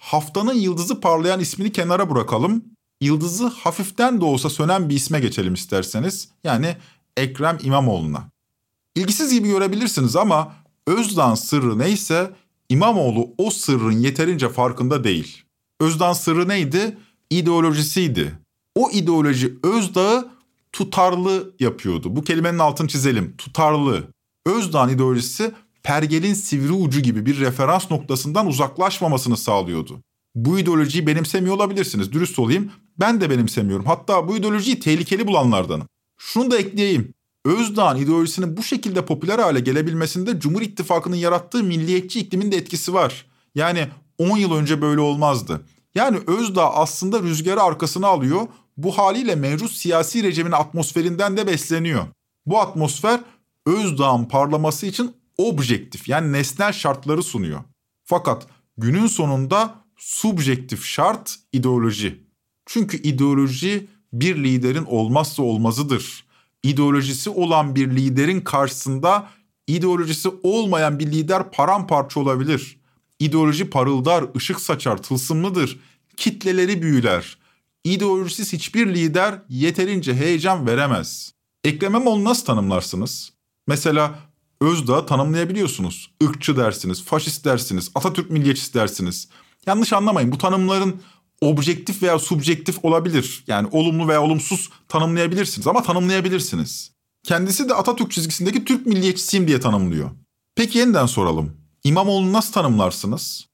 haftanın 0.00 0.54
yıldızı 0.54 1.00
parlayan 1.00 1.40
ismini 1.40 1.72
kenara 1.72 2.10
bırakalım. 2.10 2.64
Yıldızı 3.00 3.46
hafiften 3.46 4.20
de 4.20 4.24
olsa 4.24 4.50
sönen 4.50 4.88
bir 4.88 4.94
isme 4.94 5.20
geçelim 5.20 5.54
isterseniz. 5.54 6.28
Yani 6.44 6.76
Ekrem 7.16 7.58
İmamoğlu'na. 7.62 8.30
İlgisiz 8.94 9.32
gibi 9.32 9.48
görebilirsiniz 9.48 10.16
ama 10.16 10.54
Özdağ'ın 10.86 11.34
sırrı 11.34 11.78
neyse 11.78 12.30
İmamoğlu 12.68 13.34
o 13.38 13.50
sırrın 13.50 13.98
yeterince 13.98 14.48
farkında 14.48 15.04
değil. 15.04 15.42
Özdağ'ın 15.80 16.12
sırrı 16.12 16.48
neydi? 16.48 16.98
İdeolojisiydi. 17.30 18.38
O 18.74 18.90
ideoloji 18.90 19.58
Özdağ'ı 19.62 20.28
tutarlı 20.72 21.54
yapıyordu. 21.60 22.16
Bu 22.16 22.22
kelimenin 22.24 22.58
altını 22.58 22.88
çizelim. 22.88 23.34
Tutarlı. 23.36 24.04
Özdağ'ın 24.46 24.88
ideolojisi 24.88 25.52
pergelin 25.82 26.34
sivri 26.34 26.72
ucu 26.72 27.00
gibi 27.00 27.26
bir 27.26 27.40
referans 27.40 27.90
noktasından 27.90 28.46
uzaklaşmamasını 28.46 29.36
sağlıyordu. 29.36 30.00
Bu 30.34 30.58
ideolojiyi 30.58 31.06
benimsemiyor 31.06 31.56
olabilirsiniz. 31.56 32.12
Dürüst 32.12 32.38
olayım. 32.38 32.72
Ben 33.00 33.20
de 33.20 33.30
benimsemiyorum. 33.30 33.86
Hatta 33.86 34.28
bu 34.28 34.36
ideolojiyi 34.36 34.80
tehlikeli 34.80 35.26
bulanlardanım. 35.26 35.86
Şunu 36.18 36.50
da 36.50 36.58
ekleyeyim. 36.58 37.14
Özdağ'ın 37.44 37.96
ideolojisinin 37.96 38.56
bu 38.56 38.62
şekilde 38.62 39.04
popüler 39.04 39.38
hale 39.38 39.60
gelebilmesinde 39.60 40.40
Cumhur 40.40 40.62
İttifakı'nın 40.62 41.16
yarattığı 41.16 41.64
milliyetçi 41.64 42.20
iklimin 42.20 42.52
de 42.52 42.56
etkisi 42.56 42.94
var. 42.94 43.26
Yani 43.54 43.88
10 44.18 44.36
yıl 44.36 44.52
önce 44.54 44.82
böyle 44.82 45.00
olmazdı. 45.00 45.60
Yani 45.94 46.18
Özdağ 46.26 46.74
aslında 46.74 47.22
rüzgarı 47.22 47.62
arkasına 47.62 48.06
alıyor. 48.06 48.46
Bu 48.76 48.98
haliyle 48.98 49.34
mevcut 49.34 49.70
siyasi 49.72 50.22
rejimin 50.22 50.52
atmosferinden 50.52 51.36
de 51.36 51.46
besleniyor. 51.46 52.06
Bu 52.46 52.60
atmosfer 52.60 53.20
Özdağ'ın 53.66 54.24
parlaması 54.24 54.86
için 54.86 55.14
objektif 55.48 56.08
yani 56.08 56.32
nesnel 56.32 56.72
şartları 56.72 57.22
sunuyor. 57.22 57.60
Fakat 58.04 58.46
günün 58.76 59.06
sonunda 59.06 59.74
subjektif 59.96 60.84
şart 60.84 61.38
ideoloji. 61.52 62.24
Çünkü 62.66 62.96
ideoloji 62.96 63.88
bir 64.12 64.44
liderin 64.44 64.84
olmazsa 64.84 65.42
olmazıdır. 65.42 66.24
İdeolojisi 66.62 67.30
olan 67.30 67.74
bir 67.74 67.90
liderin 67.96 68.40
karşısında 68.40 69.28
ideolojisi 69.66 70.28
olmayan 70.42 70.98
bir 70.98 71.06
lider 71.06 71.50
paramparça 71.50 72.20
olabilir. 72.20 72.80
İdeoloji 73.18 73.70
parıldar, 73.70 74.24
ışık 74.36 74.60
saçar, 74.60 75.02
tılsımlıdır. 75.02 75.80
Kitleleri 76.16 76.82
büyüler. 76.82 77.38
İdeolojisiz 77.84 78.52
hiçbir 78.52 78.94
lider 78.94 79.42
yeterince 79.48 80.14
heyecan 80.14 80.66
veremez. 80.66 81.34
Ekrem 81.64 81.90
İmamoğlu 81.90 82.24
nasıl 82.24 82.44
tanımlarsınız? 82.44 83.32
Mesela 83.66 84.18
Özdağ 84.60 85.06
tanımlayabiliyorsunuz. 85.06 86.10
Irkçı 86.20 86.56
dersiniz, 86.56 87.04
faşist 87.04 87.44
dersiniz, 87.44 87.90
Atatürk 87.94 88.30
milliyetçisi 88.30 88.74
dersiniz. 88.74 89.28
Yanlış 89.66 89.92
anlamayın 89.92 90.32
bu 90.32 90.38
tanımların 90.38 91.02
objektif 91.40 92.02
veya 92.02 92.18
subjektif 92.18 92.84
olabilir. 92.84 93.44
Yani 93.46 93.68
olumlu 93.72 94.08
veya 94.08 94.22
olumsuz 94.22 94.70
tanımlayabilirsiniz 94.88 95.66
ama 95.66 95.82
tanımlayabilirsiniz. 95.82 96.92
Kendisi 97.22 97.68
de 97.68 97.74
Atatürk 97.74 98.10
çizgisindeki 98.10 98.64
Türk 98.64 98.86
milliyetçisiyim 98.86 99.48
diye 99.48 99.60
tanımlıyor. 99.60 100.10
Peki 100.54 100.78
yeniden 100.78 101.06
soralım. 101.06 101.56
İmamoğlu'nu 101.84 102.32
nasıl 102.32 102.52
tanımlarsınız? 102.52 103.46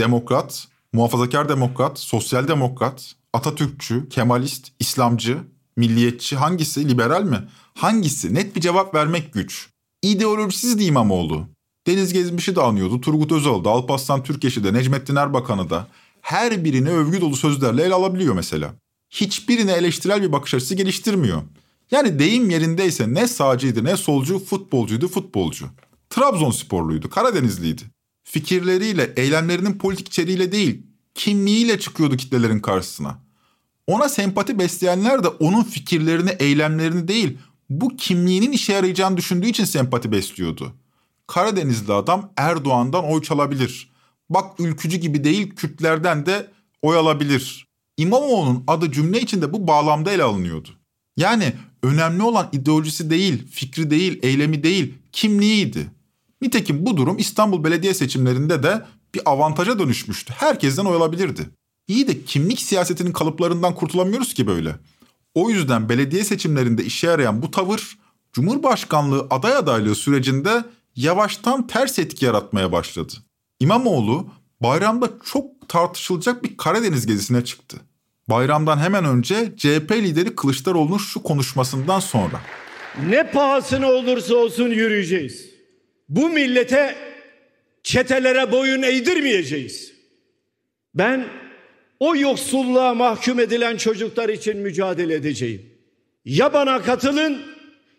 Demokrat, 0.00 0.68
muhafazakar 0.92 1.48
demokrat, 1.48 1.98
sosyal 1.98 2.48
demokrat, 2.48 3.14
Atatürkçü, 3.32 4.08
Kemalist, 4.08 4.72
İslamcı, 4.80 5.38
milliyetçi 5.76 6.36
hangisi? 6.36 6.88
Liberal 6.88 7.22
mi? 7.22 7.48
Hangisi? 7.74 8.34
Net 8.34 8.56
bir 8.56 8.60
cevap 8.60 8.94
vermek 8.94 9.32
güç. 9.32 9.68
İdeolojisiz 10.06 10.78
de 10.78 10.84
İmamoğlu. 10.84 11.46
Deniz 11.86 12.12
Gezmiş'i 12.12 12.56
de 12.56 12.60
anıyordu, 12.60 13.00
Turgut 13.00 13.32
Özal 13.32 13.64
da, 13.64 13.70
Alparslan 13.70 14.22
Türkeş'i 14.22 14.64
de, 14.64 14.72
Necmettin 14.72 15.16
Erbakan'ı 15.16 15.70
da. 15.70 15.86
Her 16.20 16.64
birini 16.64 16.90
övgü 16.90 17.20
dolu 17.20 17.36
sözlerle 17.36 17.82
ele 17.82 17.94
alabiliyor 17.94 18.34
mesela. 18.34 18.74
Hiçbirine 19.10 19.72
eleştirel 19.72 20.22
bir 20.22 20.32
bakış 20.32 20.54
açısı 20.54 20.74
geliştirmiyor. 20.74 21.42
Yani 21.90 22.18
deyim 22.18 22.50
yerindeyse 22.50 23.14
ne 23.14 23.28
sağcıydı 23.28 23.84
ne 23.84 23.96
solcu, 23.96 24.38
futbolcuydu 24.38 25.08
futbolcu. 25.08 25.66
Trabzonsporluydu, 26.10 27.10
Karadenizliydi. 27.10 27.82
Fikirleriyle, 28.24 29.12
eylemlerinin 29.16 29.78
politik 29.78 30.08
içeriğiyle 30.08 30.52
değil, 30.52 30.82
kimliğiyle 31.14 31.78
çıkıyordu 31.78 32.16
kitlelerin 32.16 32.60
karşısına. 32.60 33.18
Ona 33.86 34.08
sempati 34.08 34.58
besleyenler 34.58 35.24
de 35.24 35.28
onun 35.28 35.62
fikirlerini, 35.62 36.30
eylemlerini 36.30 37.08
değil, 37.08 37.38
bu 37.70 37.96
kimliğinin 37.96 38.52
işe 38.52 38.72
yarayacağını 38.72 39.16
düşündüğü 39.16 39.46
için 39.46 39.64
sempati 39.64 40.12
besliyordu. 40.12 40.72
Karadenizli 41.26 41.92
adam 41.92 42.32
Erdoğan'dan 42.36 43.04
oy 43.04 43.22
çalabilir. 43.22 43.90
Bak 44.30 44.60
ülkücü 44.60 44.96
gibi 44.96 45.24
değil 45.24 45.54
Kürtlerden 45.54 46.26
de 46.26 46.50
oy 46.82 46.96
alabilir. 46.96 47.66
İmamoğlu'nun 47.96 48.64
adı 48.66 48.92
cümle 48.92 49.20
içinde 49.20 49.52
bu 49.52 49.66
bağlamda 49.66 50.12
ele 50.12 50.22
alınıyordu. 50.22 50.68
Yani 51.16 51.52
önemli 51.82 52.22
olan 52.22 52.48
ideolojisi 52.52 53.10
değil, 53.10 53.48
fikri 53.50 53.90
değil, 53.90 54.18
eylemi 54.22 54.62
değil, 54.62 54.94
kimliğiydi. 55.12 55.90
Nitekim 56.42 56.86
bu 56.86 56.96
durum 56.96 57.18
İstanbul 57.18 57.64
Belediye 57.64 57.94
seçimlerinde 57.94 58.62
de 58.62 58.84
bir 59.14 59.22
avantaja 59.24 59.78
dönüşmüştü. 59.78 60.34
Herkesten 60.36 60.84
oy 60.84 60.96
alabilirdi. 60.96 61.46
İyi 61.88 62.08
de 62.08 62.24
kimlik 62.24 62.60
siyasetinin 62.60 63.12
kalıplarından 63.12 63.74
kurtulamıyoruz 63.74 64.34
ki 64.34 64.46
böyle. 64.46 64.76
O 65.36 65.50
yüzden 65.50 65.88
belediye 65.88 66.24
seçimlerinde 66.24 66.84
işe 66.84 67.06
yarayan 67.06 67.42
bu 67.42 67.50
tavır 67.50 67.98
Cumhurbaşkanlığı 68.32 69.26
aday 69.30 69.56
adaylığı 69.56 69.94
sürecinde 69.94 70.64
yavaştan 70.96 71.66
ters 71.66 71.98
etki 71.98 72.24
yaratmaya 72.24 72.72
başladı. 72.72 73.12
İmamoğlu 73.60 74.30
bayramda 74.60 75.10
çok 75.24 75.68
tartışılacak 75.68 76.44
bir 76.44 76.56
Karadeniz 76.56 77.06
gezisine 77.06 77.44
çıktı. 77.44 77.76
Bayramdan 78.28 78.78
hemen 78.78 79.04
önce 79.04 79.52
CHP 79.56 79.92
lideri 79.92 80.34
Kılıçdaroğlu'nun 80.36 80.98
şu 80.98 81.22
konuşmasından 81.22 82.00
sonra. 82.00 82.40
Ne 83.08 83.30
pahasına 83.30 83.90
olursa 83.90 84.34
olsun 84.34 84.68
yürüyeceğiz. 84.68 85.50
Bu 86.08 86.28
millete 86.28 86.96
çetelere 87.82 88.52
boyun 88.52 88.82
eğdirmeyeceğiz. 88.82 89.92
Ben 90.94 91.26
o 92.00 92.16
yoksulluğa 92.16 92.94
mahkum 92.94 93.40
edilen 93.40 93.76
çocuklar 93.76 94.28
için 94.28 94.58
mücadele 94.58 95.14
edeceğim. 95.14 95.62
Ya 96.24 96.52
bana 96.52 96.82
katılın 96.82 97.42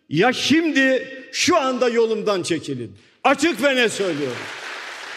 ya 0.10 0.33
şimdi 0.33 1.07
şu 1.31 1.57
anda 1.57 1.89
yolumdan 1.89 2.43
çekilin. 2.43 2.91
Açık 3.23 3.63
ve 3.63 3.75
ne 3.75 3.89
söylüyorum. 3.89 4.38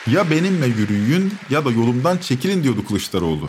Ya 0.07 0.31
benimle 0.31 0.67
yürüyün 0.67 1.33
ya 1.51 1.65
da 1.65 1.71
yolumdan 1.71 2.19
çekilin 2.19 2.63
diyordu 2.63 2.85
Kılıçdaroğlu. 2.89 3.49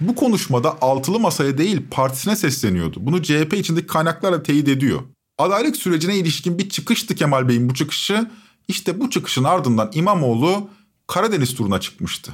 Bu 0.00 0.14
konuşmada 0.14 0.78
altılı 0.80 1.20
masaya 1.20 1.58
değil 1.58 1.82
partisine 1.90 2.36
sesleniyordu. 2.36 2.98
Bunu 3.00 3.22
CHP 3.22 3.54
içindeki 3.54 3.86
kaynaklarla 3.86 4.42
teyit 4.42 4.68
ediyor. 4.68 5.00
Adaylık 5.38 5.76
sürecine 5.76 6.16
ilişkin 6.16 6.58
bir 6.58 6.68
çıkıştı 6.68 7.14
Kemal 7.14 7.48
Bey'in 7.48 7.68
bu 7.70 7.74
çıkışı. 7.74 8.30
İşte 8.68 9.00
bu 9.00 9.10
çıkışın 9.10 9.44
ardından 9.44 9.90
İmamoğlu 9.94 10.70
Karadeniz 11.06 11.54
turuna 11.54 11.80
çıkmıştı. 11.80 12.32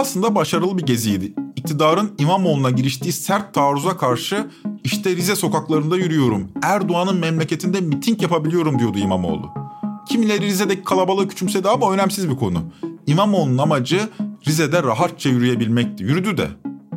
Aslında 0.00 0.34
başarılı 0.34 0.78
bir 0.78 0.82
geziydi. 0.82 1.34
İktidarın 1.56 2.12
İmamoğlu'na 2.18 2.70
giriştiği 2.70 3.12
sert 3.12 3.54
taarruza 3.54 3.96
karşı 3.96 4.50
işte 4.84 5.16
Rize 5.16 5.36
sokaklarında 5.36 5.96
yürüyorum. 5.96 6.48
Erdoğan'ın 6.62 7.16
memleketinde 7.16 7.80
miting 7.80 8.22
yapabiliyorum 8.22 8.78
diyordu 8.78 8.98
İmamoğlu. 8.98 9.50
Kimileri 10.08 10.46
Rize'deki 10.46 10.84
kalabalığı 10.84 11.28
küçümsedi 11.28 11.68
ama 11.68 11.92
önemsiz 11.92 12.30
bir 12.30 12.36
konu. 12.36 12.62
İmamoğlu'nun 13.06 13.58
amacı 13.58 14.08
Rize'de 14.46 14.82
rahatça 14.82 15.28
yürüyebilmekti. 15.28 16.04
Yürüdü 16.04 16.36
de. 16.36 16.48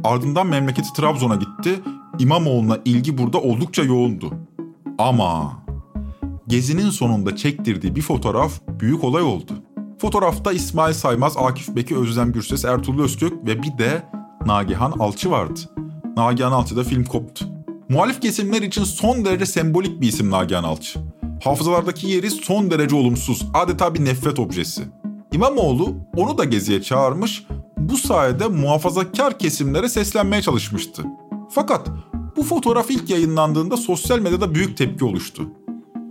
Ardından 0.04 0.48
memleketi 0.48 0.94
Trabzon'a 0.94 1.36
gitti. 1.36 1.80
İmamoğlu'na 2.20 2.80
ilgi 2.86 3.18
burada 3.18 3.42
oldukça 3.42 3.84
yoğundu. 3.84 4.34
Ama 4.98 5.64
gezinin 6.48 6.90
sonunda 6.90 7.36
çektirdiği 7.36 7.96
bir 7.96 8.02
fotoğraf 8.02 8.62
büyük 8.68 9.04
olay 9.04 9.24
oldu. 9.24 9.54
Fotoğrafta 10.04 10.52
İsmail 10.52 10.94
Saymaz, 10.94 11.38
Akif 11.38 11.76
Beki, 11.76 11.98
Özlem 11.98 12.32
Gürses, 12.32 12.66
Ertuğrul 12.66 13.04
Özkök 13.04 13.46
ve 13.46 13.64
bir 13.64 13.78
de 13.78 14.04
Nagihan 14.46 14.92
Alçı 14.92 15.32
vardı. 15.32 15.60
Nagihan 16.18 16.52
Alçı'da 16.52 16.84
film 16.84 17.04
koptu. 17.04 17.46
Muhalif 17.90 18.22
kesimler 18.22 18.62
için 18.62 18.84
son 18.84 19.26
derece 19.26 19.46
sembolik 19.46 20.02
bir 20.02 20.08
isim 20.08 20.32
Nagihan 20.32 20.64
Alçı. 20.64 21.00
Hafızalardaki 21.44 22.08
yeri 22.08 22.32
son 22.32 22.72
derece 22.72 22.96
olumsuz, 22.96 23.48
adeta 23.54 23.96
bir 23.96 24.06
nefret 24.06 24.40
objesi. 24.40 24.84
İmamoğlu 25.32 25.96
onu 26.16 26.38
da 26.38 26.44
geziye 26.44 26.82
çağırmış, 26.82 27.46
bu 27.78 27.98
sayede 27.98 28.48
muhafazakar 28.48 29.40
kesimlere 29.40 29.90
seslenmeye 29.90 30.42
çalışmıştı. 30.42 31.04
Fakat 31.50 31.88
bu 32.38 32.44
fotoğraf 32.44 32.92
ilk 32.92 33.10
yayınlandığında 33.10 33.78
sosyal 33.78 34.20
medyada 34.20 34.56
büyük 34.56 34.78
tepki 34.78 35.06
oluştu. 35.06 35.44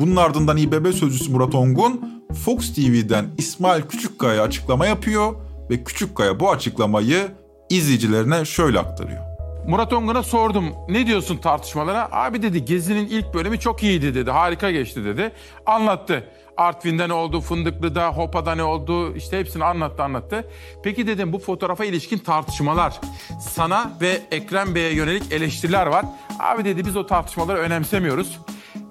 Bunun 0.01 0.17
ardından 0.17 0.57
İBB 0.57 0.93
sözcüsü 0.93 1.33
Murat 1.33 1.55
Ongun, 1.55 2.22
Fox 2.35 2.75
TV'den 2.75 3.25
İsmail 3.39 3.83
Küçükkaya 3.83 4.43
açıklama 4.43 4.87
yapıyor 4.87 5.35
ve 5.71 5.85
Küçükkaya 5.85 6.41
bu 6.41 6.51
açıklamayı 6.51 7.29
izleyicilerine 7.71 8.45
şöyle 8.45 8.79
aktarıyor. 8.79 9.23
Murat 9.69 9.93
Ongun'a 9.93 10.23
sordum 10.23 10.75
ne 10.89 11.07
diyorsun 11.07 11.37
tartışmalara? 11.37 12.09
Abi 12.13 12.43
dedi 12.43 12.65
Gezi'nin 12.65 13.07
ilk 13.07 13.35
bölümü 13.35 13.61
çok 13.61 13.83
iyiydi 13.83 14.15
dedi. 14.15 14.31
Harika 14.31 14.71
geçti 14.71 15.05
dedi. 15.05 15.33
Anlattı. 15.67 16.25
Artvin'de 16.57 17.09
ne 17.09 17.13
oldu, 17.13 17.41
Fındıklı'da, 17.41 18.09
Hopa'da 18.09 18.55
ne 18.55 18.63
oldu 18.63 19.17
işte 19.17 19.39
hepsini 19.39 19.65
anlattı 19.65 20.03
anlattı. 20.03 20.49
Peki 20.83 21.07
dedim 21.07 21.33
bu 21.33 21.39
fotoğrafa 21.39 21.85
ilişkin 21.85 22.19
tartışmalar, 22.19 23.01
sana 23.41 23.93
ve 24.01 24.21
Ekrem 24.31 24.75
Bey'e 24.75 24.95
yönelik 24.95 25.33
eleştiriler 25.33 25.87
var. 25.87 26.05
Abi 26.41 26.65
dedi 26.65 26.87
biz 26.87 26.97
o 26.97 27.07
tartışmaları 27.07 27.59
önemsemiyoruz. 27.59 28.39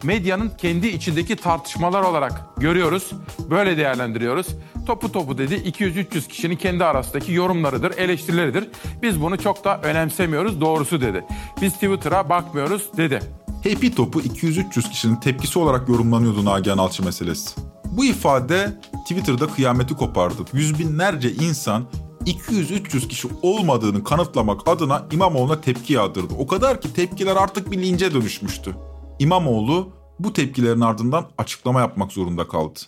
Medyanın 0.03 0.51
kendi 0.57 0.87
içindeki 0.87 1.35
tartışmalar 1.35 2.03
olarak 2.03 2.41
görüyoruz, 2.57 3.11
böyle 3.49 3.77
değerlendiriyoruz. 3.77 4.47
Topu 4.85 5.11
topu 5.11 5.37
dedi 5.37 5.53
200-300 5.53 6.27
kişinin 6.27 6.55
kendi 6.55 6.85
arasındaki 6.85 7.33
yorumlarıdır, 7.33 7.97
eleştirileridir. 7.97 8.69
Biz 9.01 9.21
bunu 9.21 9.37
çok 9.37 9.63
da 9.65 9.81
önemsemiyoruz 9.81 10.61
doğrusu 10.61 11.01
dedi. 11.01 11.25
Biz 11.61 11.73
Twitter'a 11.73 12.29
bakmıyoruz 12.29 12.89
dedi. 12.97 13.19
Happy 13.63 13.87
Top'u 13.87 14.21
200-300 14.21 14.89
kişinin 14.89 15.15
tepkisi 15.15 15.59
olarak 15.59 15.89
yorumlanıyordu 15.89 16.45
Nagihan 16.45 16.77
Alçı 16.77 17.05
meselesi. 17.05 17.61
Bu 17.85 18.05
ifade 18.05 18.73
Twitter'da 19.01 19.47
kıyameti 19.47 19.93
kopardı. 19.93 20.41
Yüz 20.53 20.79
binlerce 20.79 21.31
insan 21.31 21.83
200-300 22.25 23.07
kişi 23.07 23.27
olmadığını 23.41 24.03
kanıtlamak 24.03 24.67
adına 24.67 25.05
İmamoğlu'na 25.11 25.61
tepki 25.61 25.93
yağdırdı. 25.93 26.33
O 26.39 26.47
kadar 26.47 26.81
ki 26.81 26.93
tepkiler 26.93 27.35
artık 27.35 27.71
bir 27.71 27.81
lince 27.81 28.13
dönüşmüştü. 28.13 28.75
İmamoğlu 29.21 29.93
bu 30.19 30.33
tepkilerin 30.33 30.81
ardından 30.81 31.31
açıklama 31.37 31.79
yapmak 31.79 32.11
zorunda 32.11 32.47
kaldı. 32.47 32.79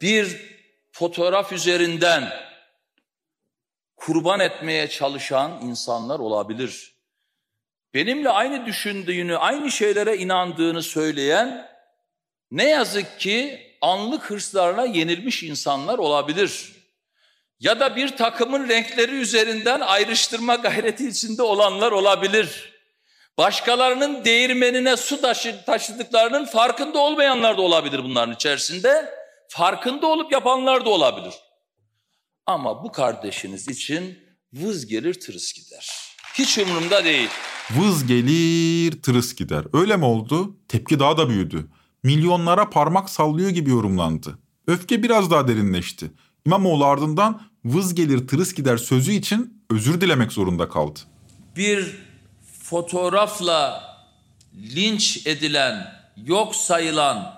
Bir 0.00 0.40
fotoğraf 0.92 1.52
üzerinden 1.52 2.32
kurban 3.96 4.40
etmeye 4.40 4.88
çalışan 4.88 5.60
insanlar 5.62 6.18
olabilir. 6.18 6.94
Benimle 7.94 8.30
aynı 8.30 8.66
düşündüğünü, 8.66 9.36
aynı 9.36 9.70
şeylere 9.70 10.16
inandığını 10.16 10.82
söyleyen 10.82 11.68
ne 12.50 12.68
yazık 12.68 13.20
ki 13.20 13.60
anlık 13.80 14.30
hırslarına 14.30 14.84
yenilmiş 14.84 15.42
insanlar 15.42 15.98
olabilir. 15.98 16.72
Ya 17.60 17.80
da 17.80 17.96
bir 17.96 18.16
takımın 18.16 18.68
renkleri 18.68 19.14
üzerinden 19.14 19.80
ayrıştırma 19.80 20.54
gayreti 20.66 21.08
içinde 21.08 21.42
olanlar 21.42 21.92
olabilir. 21.92 22.71
Başkalarının 23.38 24.24
değirmenine 24.24 24.96
su 24.96 25.20
taşı, 25.20 25.64
taşıdıklarının 25.66 26.44
farkında 26.44 26.98
olmayanlar 26.98 27.56
da 27.56 27.62
olabilir 27.62 28.04
bunların 28.04 28.34
içerisinde. 28.34 29.10
Farkında 29.48 30.06
olup 30.06 30.32
yapanlar 30.32 30.84
da 30.84 30.90
olabilir. 30.90 31.34
Ama 32.46 32.84
bu 32.84 32.92
kardeşiniz 32.92 33.68
için 33.68 34.18
vız 34.52 34.86
gelir 34.86 35.14
tırıs 35.14 35.52
gider. 35.52 35.90
Hiç 36.34 36.58
umurumda 36.58 37.04
değil. 37.04 37.28
Vız 37.70 38.06
gelir 38.06 39.02
tırıs 39.02 39.34
gider. 39.34 39.64
Öyle 39.72 39.96
mi 39.96 40.04
oldu? 40.04 40.56
Tepki 40.68 40.98
daha 40.98 41.16
da 41.16 41.28
büyüdü. 41.28 41.66
Milyonlara 42.02 42.70
parmak 42.70 43.10
sallıyor 43.10 43.50
gibi 43.50 43.70
yorumlandı. 43.70 44.38
Öfke 44.66 45.02
biraz 45.02 45.30
daha 45.30 45.48
derinleşti. 45.48 46.10
İmamoğlu 46.46 46.84
ardından 46.84 47.42
vız 47.64 47.94
gelir 47.94 48.28
tırıs 48.28 48.54
gider 48.54 48.76
sözü 48.76 49.12
için 49.12 49.64
özür 49.70 50.00
dilemek 50.00 50.32
zorunda 50.32 50.68
kaldı. 50.68 51.00
Bir 51.56 52.11
fotoğrafla 52.72 53.82
linç 54.54 55.26
edilen, 55.26 55.94
yok 56.24 56.56
sayılan, 56.56 57.34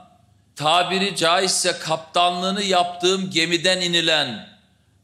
tabiri 0.57 1.17
caizse 1.17 1.79
kaptanlığını 1.79 2.63
yaptığım 2.63 3.31
gemiden 3.31 3.81
inilen 3.81 4.49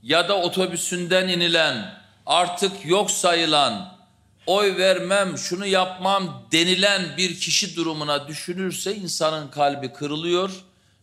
ya 0.02 0.28
da 0.28 0.38
otobüsünden 0.38 1.28
inilen, 1.28 1.94
artık 2.26 2.72
yok 2.86 3.10
sayılan, 3.10 3.98
oy 4.46 4.76
vermem, 4.76 5.38
şunu 5.38 5.66
yapmam 5.66 6.46
denilen 6.52 7.16
bir 7.16 7.40
kişi 7.40 7.76
durumuna 7.76 8.28
düşünürse 8.28 8.96
insanın 8.96 9.48
kalbi 9.48 9.92
kırılıyor, 9.92 10.50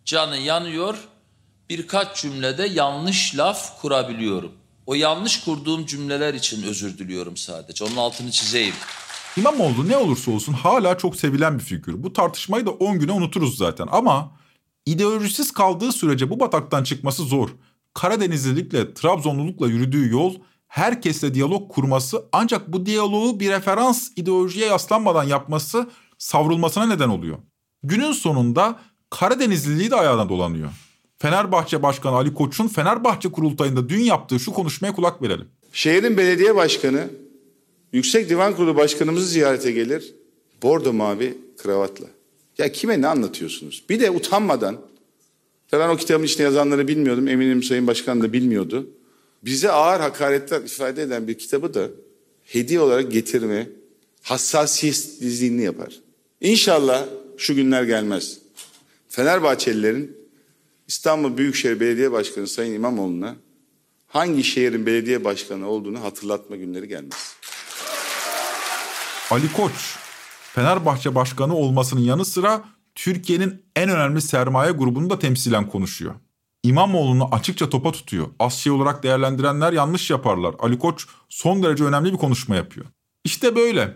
canı 0.06 0.38
yanıyor. 0.38 0.98
Birkaç 1.70 2.22
cümlede 2.22 2.68
yanlış 2.68 3.38
laf 3.38 3.82
kurabiliyorum. 3.82 4.52
O 4.86 4.96
yanlış 4.96 5.40
kurduğum 5.40 5.86
cümleler 5.86 6.34
için 6.34 6.64
özür 6.64 6.98
diliyorum 6.98 7.38
sadece. 7.38 7.84
Onun 7.84 7.98
altını 7.98 8.32
çizeyim. 8.32 8.76
İmamoğlu 9.38 9.88
ne 9.88 9.98
olursa 9.98 10.32
olsun 10.32 10.54
hala 10.54 10.98
çok 10.98 11.16
sevilen 11.16 11.60
bir 11.60 11.64
figür. 11.64 12.04
Bu 12.04 12.14
tartışmayı 12.14 12.66
da 12.66 12.72
10 12.72 13.00
güne 13.00 13.12
unuturuz 13.12 13.58
zaten 13.58 13.88
ama 13.92 14.32
ideolojisiz 14.86 15.52
kaldığı 15.52 15.92
sürece 15.92 16.30
bu 16.30 16.40
bataktan 16.40 16.84
çıkması 16.84 17.24
zor. 17.24 17.50
Karadenizlilikle, 17.94 18.94
Trabzonlulukla 18.94 19.68
yürüdüğü 19.68 20.12
yol 20.12 20.36
herkesle 20.68 21.34
diyalog 21.34 21.72
kurması 21.72 22.26
ancak 22.32 22.74
bu 22.74 22.86
diyaloğu 22.86 23.40
bir 23.40 23.50
referans 23.50 24.10
ideolojiye 24.16 24.68
yaslanmadan 24.68 25.24
yapması 25.24 25.90
savrulmasına 26.18 26.86
neden 26.86 27.10
oluyor. 27.10 27.38
Günün 27.84 28.12
sonunda 28.12 28.80
Karadenizliliği 29.10 29.92
de 29.92 29.96
ayağına 29.96 30.30
dolanıyor. 30.30 30.70
Fenerbahçe 31.18 31.84
Başkanı 31.84 32.16
Ali 32.16 32.34
Koç'un 32.34 32.68
Fenerbahçe 32.68 33.32
kurultayında 33.32 33.90
dün 33.90 34.02
yaptığı 34.02 34.40
şu 34.40 34.54
konuşmaya 34.54 34.94
kulak 34.94 35.22
verelim. 35.22 35.48
Şehrin 35.72 36.18
belediye 36.18 36.56
başkanı 36.56 37.10
Yüksek 37.94 38.30
Divan 38.30 38.56
Kurulu 38.56 38.76
başkanımızı 38.76 39.28
ziyarete 39.28 39.72
gelir. 39.72 40.14
Bordo 40.64 40.94
mavi 40.94 41.38
kravatla. 41.58 42.06
Ya 42.58 42.72
kime 42.72 43.02
ne 43.02 43.08
anlatıyorsunuz? 43.08 43.84
Bir 43.90 44.00
de 44.00 44.12
utanmadan 44.12 44.82
ben 45.72 45.90
o 45.90 45.98
kitabın 45.98 46.24
içinde 46.24 46.44
yazanları 46.44 46.88
bilmiyordum. 46.88 47.28
Eminim 47.28 47.64
Sayın 47.64 47.88
Başkan 47.88 48.22
da 48.22 48.34
bilmiyordu. 48.34 48.90
Bize 49.46 49.72
ağır 49.72 50.00
hakaretler 50.00 50.62
ifade 50.62 51.02
eden 51.02 51.28
bir 51.28 51.38
kitabı 51.38 51.74
da 51.74 51.90
hediye 52.44 52.80
olarak 52.80 53.12
getirme 53.12 53.70
hassasiyetsizliğini 54.22 55.62
yapar. 55.62 56.00
İnşallah 56.42 57.08
şu 57.38 57.56
günler 57.56 57.84
gelmez. 57.84 58.38
Fenerbahçelilerin 59.10 60.18
İstanbul 60.88 61.38
Büyükşehir 61.38 61.80
Belediye 61.80 62.12
Başkanı 62.12 62.48
Sayın 62.48 62.74
İmamoğlu'na 62.74 63.36
hangi 64.08 64.44
şehrin 64.44 64.86
belediye 64.86 65.24
başkanı 65.24 65.70
olduğunu 65.70 66.04
hatırlatma 66.04 66.56
günleri 66.56 66.88
gelmez. 66.88 67.36
Ali 69.32 69.54
Koç, 69.54 69.96
Fenerbahçe 70.54 71.16
Başkanı 71.16 71.56
olmasının 71.56 72.02
yanı 72.02 72.26
sıra 72.26 72.64
Türkiye'nin 72.96 73.66
en 73.76 73.90
önemli 73.90 74.22
sermaye 74.22 74.72
grubunu 74.72 75.10
da 75.10 75.20
temsilen 75.20 75.70
konuşuyor. 75.70 76.16
İmamoğlu'nu 76.64 77.30
açıkça 77.32 77.70
topa 77.70 77.92
tutuyor. 77.92 78.28
Az 78.40 78.54
şey 78.54 78.72
olarak 78.72 79.04
değerlendirenler 79.04 79.74
yanlış 79.74 80.10
yaparlar. 80.10 80.56
Ali 80.60 80.80
Koç 80.80 81.06
son 81.30 81.64
derece 81.64 81.84
önemli 81.84 82.14
bir 82.14 82.18
konuşma 82.18 82.56
yapıyor. 82.56 82.86
İşte 83.24 83.56
böyle. 83.56 83.96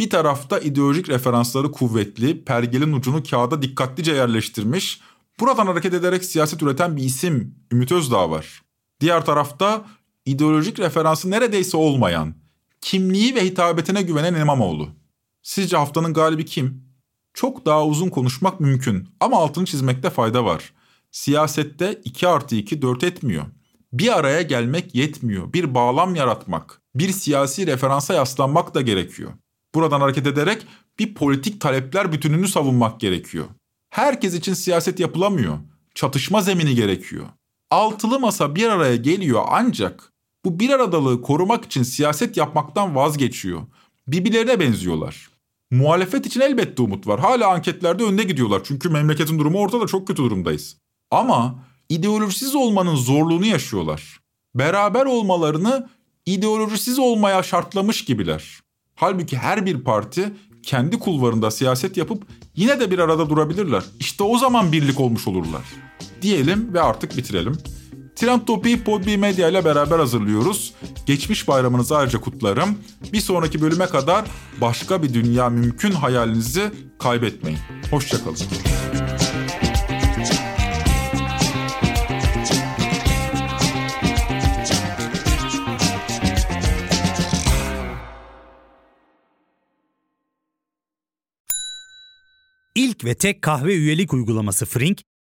Bir 0.00 0.10
tarafta 0.10 0.58
ideolojik 0.58 1.08
referansları 1.08 1.72
kuvvetli, 1.72 2.44
pergelin 2.44 2.92
ucunu 2.92 3.22
kağıda 3.22 3.62
dikkatlice 3.62 4.12
yerleştirmiş, 4.12 5.00
buradan 5.40 5.66
hareket 5.66 5.94
ederek 5.94 6.24
siyaset 6.24 6.62
üreten 6.62 6.96
bir 6.96 7.02
isim 7.02 7.54
Ümit 7.72 7.92
Özdağ 7.92 8.30
var. 8.30 8.62
Diğer 9.00 9.24
tarafta 9.26 9.84
ideolojik 10.26 10.78
referansı 10.78 11.30
neredeyse 11.30 11.76
olmayan, 11.76 12.34
kimliği 12.80 13.34
ve 13.34 13.44
hitabetine 13.44 14.02
güvenen 14.02 14.34
İmamoğlu. 14.34 14.88
Sizce 15.42 15.76
haftanın 15.76 16.14
galibi 16.14 16.44
kim? 16.44 16.84
Çok 17.34 17.66
daha 17.66 17.86
uzun 17.86 18.08
konuşmak 18.08 18.60
mümkün 18.60 19.08
ama 19.20 19.36
altını 19.36 19.64
çizmekte 19.64 20.10
fayda 20.10 20.44
var. 20.44 20.72
Siyasette 21.10 22.00
2 22.04 22.28
artı 22.28 22.56
2 22.56 22.82
4 22.82 23.04
etmiyor. 23.04 23.44
Bir 23.92 24.18
araya 24.18 24.42
gelmek 24.42 24.94
yetmiyor. 24.94 25.52
Bir 25.52 25.74
bağlam 25.74 26.14
yaratmak, 26.14 26.80
bir 26.94 27.12
siyasi 27.12 27.66
referansa 27.66 28.14
yaslanmak 28.14 28.74
da 28.74 28.80
gerekiyor. 28.80 29.32
Buradan 29.74 30.00
hareket 30.00 30.26
ederek 30.26 30.66
bir 30.98 31.14
politik 31.14 31.60
talepler 31.60 32.12
bütününü 32.12 32.48
savunmak 32.48 33.00
gerekiyor. 33.00 33.44
Herkes 33.90 34.34
için 34.34 34.54
siyaset 34.54 35.00
yapılamıyor. 35.00 35.58
Çatışma 35.94 36.40
zemini 36.40 36.74
gerekiyor. 36.74 37.26
Altılı 37.70 38.20
masa 38.20 38.54
bir 38.54 38.68
araya 38.68 38.96
geliyor 38.96 39.42
ancak 39.48 40.12
bu 40.44 40.60
bir 40.60 40.70
aradalığı 40.70 41.22
korumak 41.22 41.64
için 41.64 41.82
siyaset 41.82 42.36
yapmaktan 42.36 42.94
vazgeçiyor. 42.96 43.62
Birbirlerine 44.08 44.60
benziyorlar. 44.60 45.30
Muhalefet 45.70 46.26
için 46.26 46.40
elbette 46.40 46.82
umut 46.82 47.06
var. 47.06 47.20
Hala 47.20 47.48
anketlerde 47.48 48.04
önde 48.04 48.22
gidiyorlar. 48.22 48.60
Çünkü 48.64 48.88
memleketin 48.88 49.38
durumu 49.38 49.58
ortada 49.58 49.86
çok 49.86 50.06
kötü 50.08 50.22
durumdayız. 50.22 50.76
Ama 51.10 51.64
ideolojisiz 51.88 52.54
olmanın 52.54 52.94
zorluğunu 52.94 53.46
yaşıyorlar. 53.46 54.20
Beraber 54.54 55.06
olmalarını 55.06 55.88
ideolojisiz 56.26 56.98
olmaya 56.98 57.42
şartlamış 57.42 58.04
gibiler. 58.04 58.60
Halbuki 58.94 59.36
her 59.38 59.66
bir 59.66 59.80
parti 59.80 60.32
kendi 60.62 60.98
kulvarında 60.98 61.50
siyaset 61.50 61.96
yapıp 61.96 62.22
yine 62.56 62.80
de 62.80 62.90
bir 62.90 62.98
arada 62.98 63.30
durabilirler. 63.30 63.84
İşte 64.00 64.22
o 64.22 64.38
zaman 64.38 64.72
birlik 64.72 65.00
olmuş 65.00 65.28
olurlar. 65.28 65.64
Diyelim 66.22 66.74
ve 66.74 66.80
artık 66.80 67.16
bitirelim. 67.16 67.58
Trend 68.20 68.40
Topi'yi 68.46 68.84
Podbi 68.84 69.18
Medya 69.18 69.48
ile 69.48 69.64
beraber 69.64 69.98
hazırlıyoruz. 69.98 70.74
Geçmiş 71.06 71.48
bayramınızı 71.48 71.96
ayrıca 71.96 72.20
kutlarım. 72.20 72.78
Bir 73.12 73.20
sonraki 73.20 73.62
bölüme 73.62 73.86
kadar 73.86 74.24
başka 74.60 75.02
bir 75.02 75.14
dünya 75.14 75.48
mümkün 75.48 75.92
hayalinizi 75.92 76.70
kaybetmeyin. 76.98 77.58
Hoşçakalın. 77.90 78.36
İlk 92.74 93.04
ve 93.04 93.14
tek 93.14 93.42
kahve 93.42 93.74
üyelik 93.74 94.12
uygulaması 94.12 94.66
Frink, 94.66 95.02